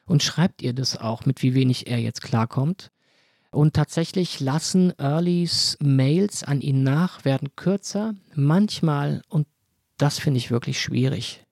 [0.06, 2.92] und schreibt ihr das auch, mit wie wenig er jetzt klarkommt.
[3.50, 8.14] Und tatsächlich lassen Earlys Mails an ihn nach, werden kürzer.
[8.36, 9.48] Manchmal, und
[9.96, 11.44] das finde ich wirklich schwierig,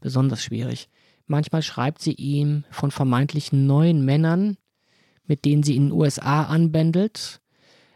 [0.00, 0.88] besonders schwierig,
[1.26, 4.56] manchmal schreibt sie ihm von vermeintlichen neuen Männern,
[5.26, 7.41] mit denen sie in den USA anbändelt,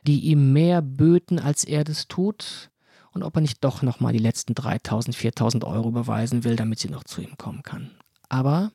[0.07, 2.71] die ihm mehr böten, als er das tut.
[3.13, 6.91] Und ob er nicht doch nochmal die letzten 3000, 4000 Euro überweisen will, damit sie
[6.91, 7.91] noch zu ihm kommen kann.
[8.29, 8.73] Aber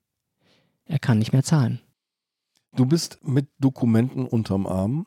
[0.85, 1.79] er kann nicht mehr zahlen.
[2.75, 5.05] Du bist mit Dokumenten unterm Arm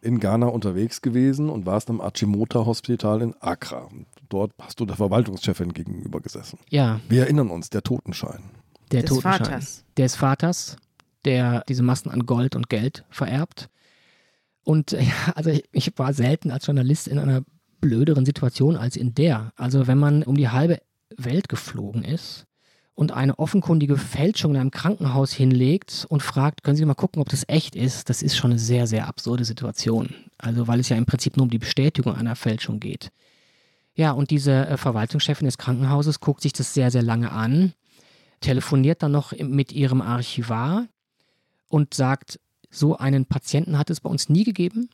[0.00, 3.88] in Ghana unterwegs gewesen und warst am Achimota Hospital in Accra.
[4.28, 6.58] Dort hast du der Verwaltungschefin gegenüber gesessen.
[6.70, 7.00] Ja.
[7.08, 8.42] Wir erinnern uns, der Totenschein.
[8.92, 9.44] Der des Totenschein.
[9.44, 9.84] Vaters.
[9.96, 10.76] Des Vaters,
[11.24, 13.68] der diese Massen an Gold und Geld vererbt.
[14.66, 17.42] Und ja, also ich war selten als Journalist in einer
[17.80, 19.52] blöderen Situation als in der.
[19.56, 20.80] Also wenn man um die halbe
[21.16, 22.46] Welt geflogen ist
[22.94, 27.28] und eine offenkundige Fälschung in einem Krankenhaus hinlegt und fragt, können Sie mal gucken, ob
[27.28, 30.08] das echt ist, das ist schon eine sehr, sehr absurde Situation.
[30.36, 33.12] Also weil es ja im Prinzip nur um die Bestätigung einer Fälschung geht.
[33.94, 37.72] Ja, und diese äh, Verwaltungschefin des Krankenhauses guckt sich das sehr, sehr lange an,
[38.40, 40.86] telefoniert dann noch mit ihrem Archivar
[41.68, 42.40] und sagt,
[42.70, 44.88] so einen Patienten hat es bei uns nie gegeben.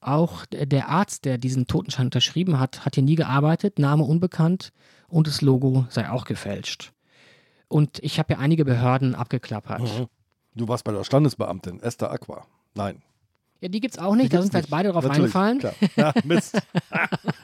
[0.00, 4.72] Auch der Arzt, der diesen Totenschein unterschrieben hat, hat hier nie gearbeitet, Name unbekannt
[5.08, 6.92] und das Logo sei auch gefälscht.
[7.68, 9.80] Und ich habe ja einige Behörden abgeklappert.
[9.80, 10.06] Mhm.
[10.54, 12.46] Du warst bei der Standesbeamtin Esther Aqua.
[12.74, 13.02] Nein.
[13.60, 15.58] Ja, die gibt's auch nicht, da sind wir jetzt beide drauf Natürlich, reingefallen.
[15.58, 15.74] Klar.
[15.96, 16.60] Ja, Mist.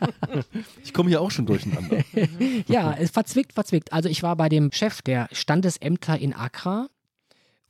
[0.85, 2.05] ich komme hier auch schon durcheinander.
[2.69, 3.93] ja, es verzwickt, verzwickt.
[3.93, 6.89] Also ich war bei dem Chef der Standesämter in Accra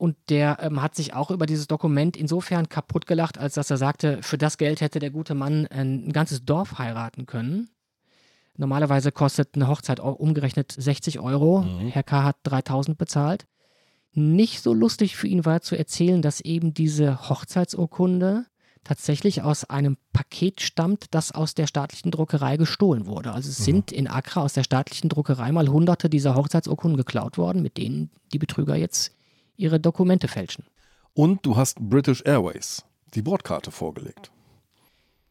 [0.03, 3.77] und der ähm, hat sich auch über dieses Dokument insofern kaputt gelacht, als dass er
[3.77, 7.69] sagte, für das Geld hätte der gute Mann ein, ein ganzes Dorf heiraten können.
[8.57, 11.61] Normalerweise kostet eine Hochzeit umgerechnet 60 Euro.
[11.61, 11.87] Mhm.
[11.87, 12.23] Herr K.
[12.23, 13.45] hat 3000 bezahlt
[14.11, 18.45] nicht so lustig für ihn war zu erzählen, dass eben diese Hochzeitsurkunde
[18.83, 23.31] tatsächlich aus einem Paket stammt, das aus der staatlichen Druckerei gestohlen wurde.
[23.31, 23.63] Also es mhm.
[23.63, 28.11] sind in Accra aus der staatlichen Druckerei mal hunderte dieser Hochzeitsurkunden geklaut worden, mit denen
[28.33, 29.15] die Betrüger jetzt
[29.57, 30.65] ihre Dokumente fälschen.
[31.13, 32.83] Und du hast British Airways
[33.13, 34.31] die Bordkarte vorgelegt.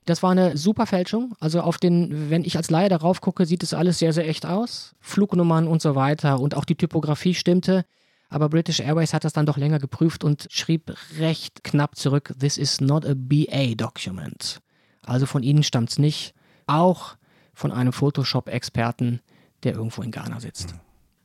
[0.04, 1.34] Das war eine super Fälschung.
[1.38, 4.46] Also auf den, wenn ich als Laie darauf gucke, sieht es alles sehr, sehr echt
[4.46, 4.94] aus.
[5.00, 7.84] Flugnummern und so weiter und auch die Typografie stimmte.
[8.28, 12.56] Aber British Airways hat das dann doch länger geprüft und schrieb recht knapp zurück, This
[12.56, 14.60] is not a BA document.
[15.04, 16.34] Also von ihnen stammt es nicht.
[16.66, 17.16] Auch
[17.54, 19.20] von einem Photoshop-Experten,
[19.62, 20.74] der irgendwo in Ghana sitzt.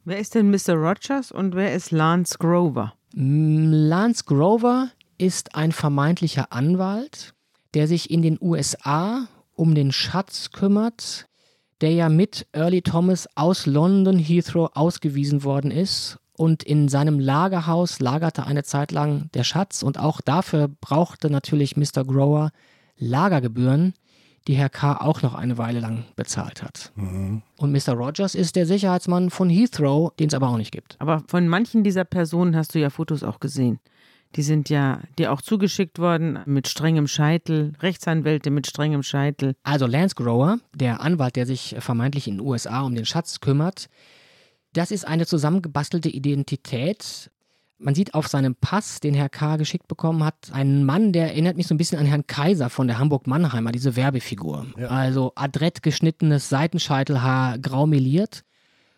[0.09, 0.75] Wer ist denn Mr.
[0.75, 2.93] Rogers und wer ist Lance Grover?
[3.13, 4.87] Mm, Lance Grover
[5.17, 7.33] ist ein vermeintlicher Anwalt,
[7.73, 11.27] der sich in den USA um den Schatz kümmert,
[11.81, 17.99] der ja mit Early Thomas aus London Heathrow ausgewiesen worden ist und in seinem Lagerhaus
[17.99, 22.05] lagerte eine Zeit lang der Schatz und auch dafür brauchte natürlich Mr.
[22.05, 22.51] Grower
[22.95, 23.93] Lagergebühren,
[24.47, 24.97] die Herr K.
[24.97, 26.91] auch noch eine Weile lang bezahlt hat.
[26.95, 27.41] Mhm.
[27.57, 27.93] Und Mr.
[27.93, 30.95] Rogers ist der Sicherheitsmann von Heathrow, den es aber auch nicht gibt.
[30.99, 33.79] Aber von manchen dieser Personen hast du ja Fotos auch gesehen.
[34.35, 39.55] Die sind ja dir auch zugeschickt worden mit strengem Scheitel, Rechtsanwälte mit strengem Scheitel.
[39.63, 43.89] Also Lance Grower, der Anwalt, der sich vermeintlich in den USA um den Schatz kümmert,
[44.73, 47.31] das ist eine zusammengebastelte Identität.
[47.79, 49.57] Man sieht auf seinem Pass, den Herr K.
[49.57, 52.87] geschickt bekommen hat, einen Mann, der erinnert mich so ein bisschen an Herrn Kaiser von
[52.87, 54.65] der Hamburg-Mannheimer, diese Werbefigur.
[54.77, 54.87] Ja.
[54.87, 58.43] Also adrett geschnittenes Seitenscheitelhaar, grau meliert.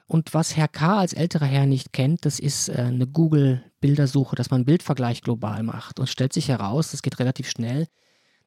[0.07, 0.97] Und was Herr K.
[0.97, 5.99] als älterer Herr nicht kennt, das ist äh, eine Google-Bildersuche, dass man Bildvergleich global macht.
[5.99, 7.88] Und stellt sich heraus, das geht relativ schnell,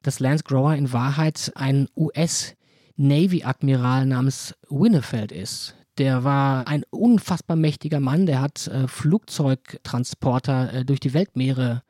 [0.01, 7.99] dass Lance Grower in Wahrheit ein US-Navy-Admiral namens Winnefeld ist der war ein unfassbar mächtiger
[7.99, 11.83] Mann, der hat äh, Flugzeugtransporter äh, durch die Weltmeere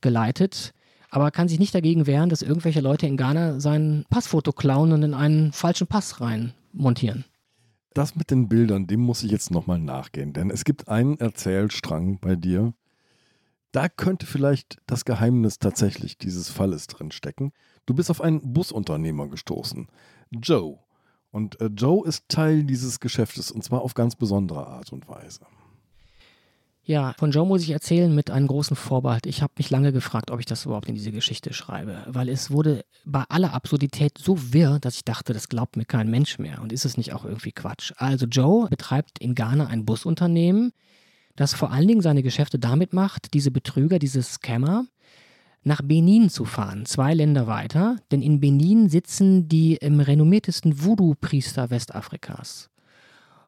[0.00, 0.72] geleitet,
[1.10, 5.02] aber kann sich nicht dagegen wehren, dass irgendwelche Leute in Ghana sein Passfoto klauen und
[5.02, 7.24] in einen falschen Pass rein montieren.
[7.94, 12.18] Das mit den Bildern, dem muss ich jetzt nochmal nachgehen, denn es gibt einen Erzählstrang
[12.20, 12.74] bei dir.
[13.72, 17.52] Da könnte vielleicht das Geheimnis tatsächlich dieses Falles drin stecken.
[17.86, 19.88] Du bist auf einen Busunternehmer gestoßen.
[20.30, 20.78] Joe,
[21.30, 25.40] und äh, Joe ist Teil dieses Geschäftes und zwar auf ganz besondere Art und Weise.
[26.88, 29.26] Ja, von Joe muss ich erzählen mit einem großen Vorbehalt.
[29.26, 32.50] Ich habe mich lange gefragt, ob ich das überhaupt in diese Geschichte schreibe, weil es
[32.50, 36.62] wurde bei aller Absurdität so wirr, dass ich dachte, das glaubt mir kein Mensch mehr.
[36.62, 37.92] Und ist es nicht auch irgendwie Quatsch?
[37.98, 40.72] Also Joe betreibt in Ghana ein Busunternehmen,
[41.36, 44.86] das vor allen Dingen seine Geschäfte damit macht, diese Betrüger, diese Scammer,
[45.62, 51.70] nach Benin zu fahren, zwei Länder weiter, denn in Benin sitzen die im renommiertesten Voodoo-Priester
[51.70, 52.70] Westafrikas.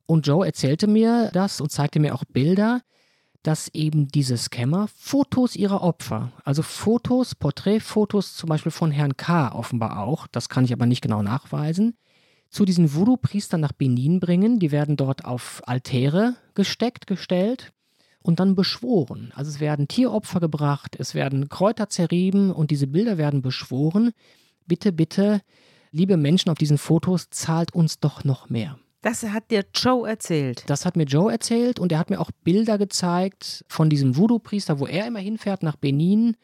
[0.06, 2.82] Und Joe erzählte mir das und zeigte mir auch Bilder,
[3.42, 9.52] dass eben diese Scammer Fotos ihrer Opfer, also Fotos, Porträtfotos zum Beispiel von Herrn K.
[9.54, 11.96] offenbar auch, das kann ich aber nicht genau nachweisen,
[12.50, 14.58] zu diesen Voodoo-Priestern nach Benin bringen.
[14.58, 17.72] Die werden dort auf Altäre gesteckt, gestellt
[18.22, 19.32] und dann beschworen.
[19.34, 24.12] Also es werden Tieropfer gebracht, es werden Kräuter zerrieben und diese Bilder werden beschworen.
[24.66, 25.40] Bitte, bitte,
[25.90, 28.78] liebe Menschen auf diesen Fotos, zahlt uns doch noch mehr.
[29.02, 30.64] Das hat dir Joe erzählt.
[30.66, 34.78] Das hat mir Joe erzählt und er hat mir auch Bilder gezeigt von diesem Voodoo-Priester,
[34.78, 36.36] wo er immer hinfährt nach Benin.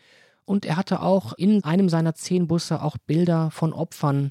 [0.46, 4.30] Und er hatte auch in einem seiner zehn Busse auch Bilder von Opfern,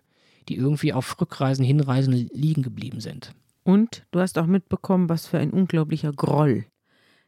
[0.50, 3.32] die irgendwie auf Rückreisen, Hinreisen liegen geblieben sind.
[3.64, 6.66] Und du hast auch mitbekommen, was für ein unglaublicher Groll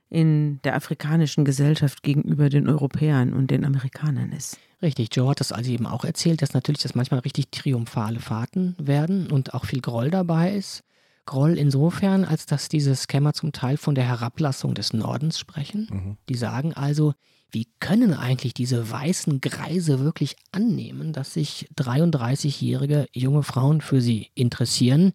[0.10, 4.58] in der afrikanischen Gesellschaft gegenüber den Europäern und den Amerikanern ist.
[4.82, 8.76] Richtig, Joe hat das also eben auch erzählt, dass natürlich das manchmal richtig triumphale Fahrten
[8.80, 10.84] werden und auch viel Groll dabei ist.
[11.26, 15.88] Groll insofern, als dass diese Scammer zum Teil von der Herablassung des Nordens sprechen.
[15.91, 16.18] Mhm.
[16.30, 17.14] Die sagen also,
[17.51, 24.30] wie können eigentlich diese weißen Greise wirklich annehmen, dass sich 33-jährige junge Frauen für sie
[24.36, 25.14] interessieren?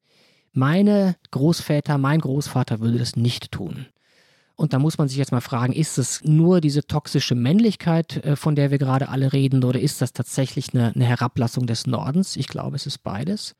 [0.52, 3.86] Meine Großväter, mein Großvater würde das nicht tun.
[4.56, 8.36] Und da muss man sich jetzt mal fragen, ist es nur diese toxische Männlichkeit, äh,
[8.36, 12.36] von der wir gerade alle reden, oder ist das tatsächlich eine, eine Herablassung des Nordens?
[12.36, 13.54] Ich glaube, es ist beides.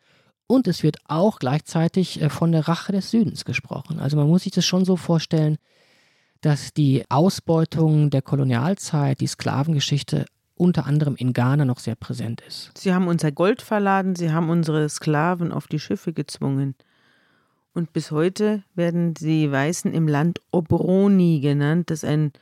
[0.46, 3.98] Und es wird auch gleichzeitig äh, von der Rache des Südens gesprochen.
[3.98, 5.56] Also man muss sich das schon so vorstellen,
[6.42, 12.70] dass die Ausbeutung der Kolonialzeit, die Sklavengeschichte unter anderem in Ghana noch sehr präsent ist.
[12.76, 16.74] Sie haben unser Gold verladen, sie haben unsere Sklaven auf die Schiffe gezwungen.
[17.74, 21.90] Und bis heute werden die Weißen im Land Obroni genannt.
[21.90, 22.32] Das ist ein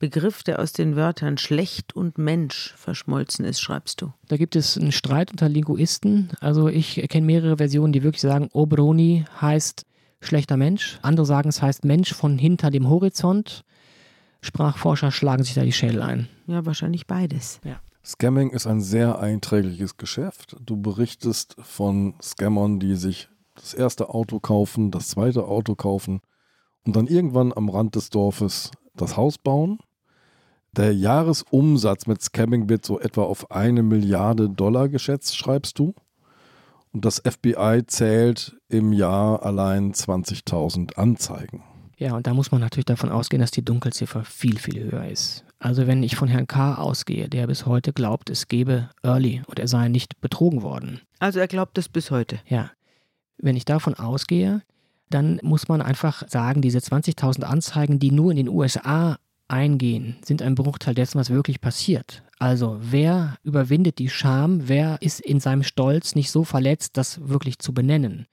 [0.00, 4.12] Begriff, der aus den Wörtern schlecht und Mensch verschmolzen ist, schreibst du.
[4.28, 6.30] Da gibt es einen Streit unter Linguisten.
[6.40, 9.84] Also ich kenne mehrere Versionen, die wirklich sagen, Obroni heißt
[10.22, 10.98] schlechter Mensch.
[11.02, 13.62] Andere sagen, es heißt Mensch von hinter dem Horizont.
[14.40, 16.28] Sprachforscher schlagen sich da die Schädel ein.
[16.46, 17.60] Ja, wahrscheinlich beides.
[17.62, 17.80] Ja.
[18.02, 20.56] Scamming ist ein sehr einträgliches Geschäft.
[20.64, 23.28] Du berichtest von Scammern, die sich
[23.60, 26.20] das erste Auto kaufen, das zweite Auto kaufen
[26.84, 29.78] und dann irgendwann am Rand des Dorfes das Haus bauen.
[30.72, 35.94] Der Jahresumsatz mit Scamming wird so etwa auf eine Milliarde Dollar geschätzt, schreibst du.
[36.92, 41.62] Und das FBI zählt im Jahr allein 20.000 Anzeigen.
[41.96, 45.44] Ja, und da muss man natürlich davon ausgehen, dass die Dunkelziffer viel, viel höher ist.
[45.58, 46.76] Also wenn ich von Herrn K.
[46.76, 51.02] ausgehe, der bis heute glaubt, es gebe Early und er sei nicht betrogen worden.
[51.18, 52.40] Also er glaubt es bis heute.
[52.46, 52.70] Ja.
[53.40, 54.62] Wenn ich davon ausgehe,
[55.08, 59.18] dann muss man einfach sagen, diese 20.000 Anzeigen, die nur in den USA
[59.48, 62.22] eingehen, sind ein Bruchteil dessen, was wirklich passiert.
[62.38, 67.58] Also wer überwindet die Scham, wer ist in seinem Stolz nicht so verletzt, das wirklich
[67.58, 68.26] zu benennen.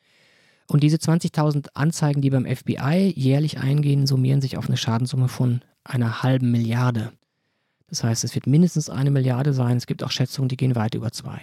[0.68, 5.62] Und diese 20.000 Anzeigen, die beim FBI jährlich eingehen, summieren sich auf eine Schadenssumme von
[5.84, 7.12] einer halben Milliarde.
[7.90, 9.78] Das heißt, es wird mindestens eine Milliarde sein.
[9.78, 11.42] Es gibt auch Schätzungen, die gehen weit über zwei.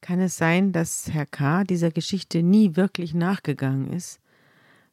[0.00, 1.64] Kann es sein, dass Herr K.
[1.64, 4.20] dieser Geschichte nie wirklich nachgegangen ist,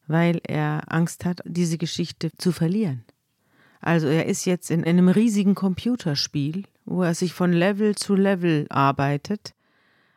[0.08, 3.04] weil er Angst hat, diese Geschichte zu verlieren?
[3.82, 8.66] Also er ist jetzt in einem riesigen Computerspiel, wo er sich von Level zu Level
[8.70, 9.54] arbeitet,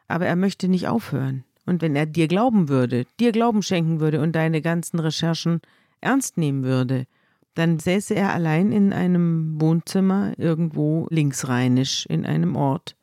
[0.09, 1.45] aber er möchte nicht aufhören.
[1.66, 5.61] Und wenn er dir glauben würde, dir Glauben schenken würde und deine ganzen Recherchen
[6.01, 7.07] ernst nehmen würde,
[7.55, 12.97] dann säße er allein in einem Wohnzimmer irgendwo linksrheinisch in einem Ort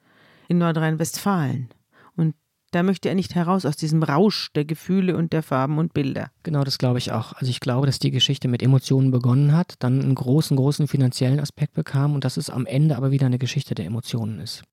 [0.47, 1.69] in Nordrhein-Westfalen.
[2.15, 2.35] Und
[2.71, 6.31] da möchte er nicht heraus aus diesem Rausch der Gefühle und der Farben und Bilder.
[6.43, 7.33] Genau, das glaube ich auch.
[7.33, 11.39] Also ich glaube, dass die Geschichte mit Emotionen begonnen hat, dann einen großen, großen finanziellen
[11.39, 14.63] Aspekt bekam und dass es am Ende aber wieder eine Geschichte der Emotionen ist.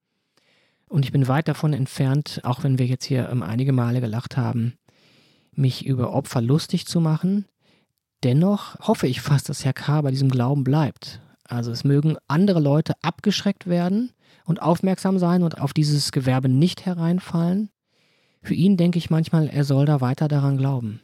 [0.88, 4.36] Und ich bin weit davon entfernt, auch wenn wir jetzt hier ähm, einige Male gelacht
[4.36, 4.74] haben,
[5.52, 7.46] mich über Opfer lustig zu machen.
[8.24, 10.02] Dennoch hoffe ich fast, dass Herr K.
[10.02, 11.20] bei diesem Glauben bleibt.
[11.44, 14.12] Also es mögen andere Leute abgeschreckt werden
[14.44, 17.70] und aufmerksam sein und auf dieses Gewerbe nicht hereinfallen.
[18.42, 21.00] Für ihn denke ich manchmal, er soll da weiter daran glauben.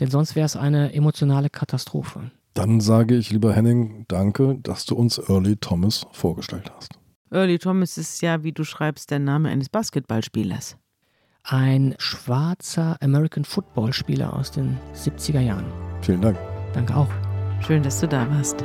[0.00, 2.30] Denn sonst wäre es eine emotionale Katastrophe.
[2.54, 6.98] Dann sage ich, lieber Henning, danke, dass du uns Early Thomas vorgestellt hast.
[7.30, 10.76] Early Thomas ist ja, wie du schreibst, der Name eines Basketballspielers.
[11.42, 15.66] Ein schwarzer American Football Spieler aus den 70er Jahren.
[16.00, 16.38] Vielen Dank.
[16.72, 17.10] Danke auch.
[17.60, 18.64] Schön, dass du da warst.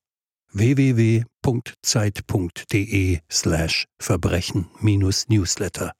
[0.51, 1.21] www.zeit.de
[3.27, 5.93] slash Verbrechen-Newsletter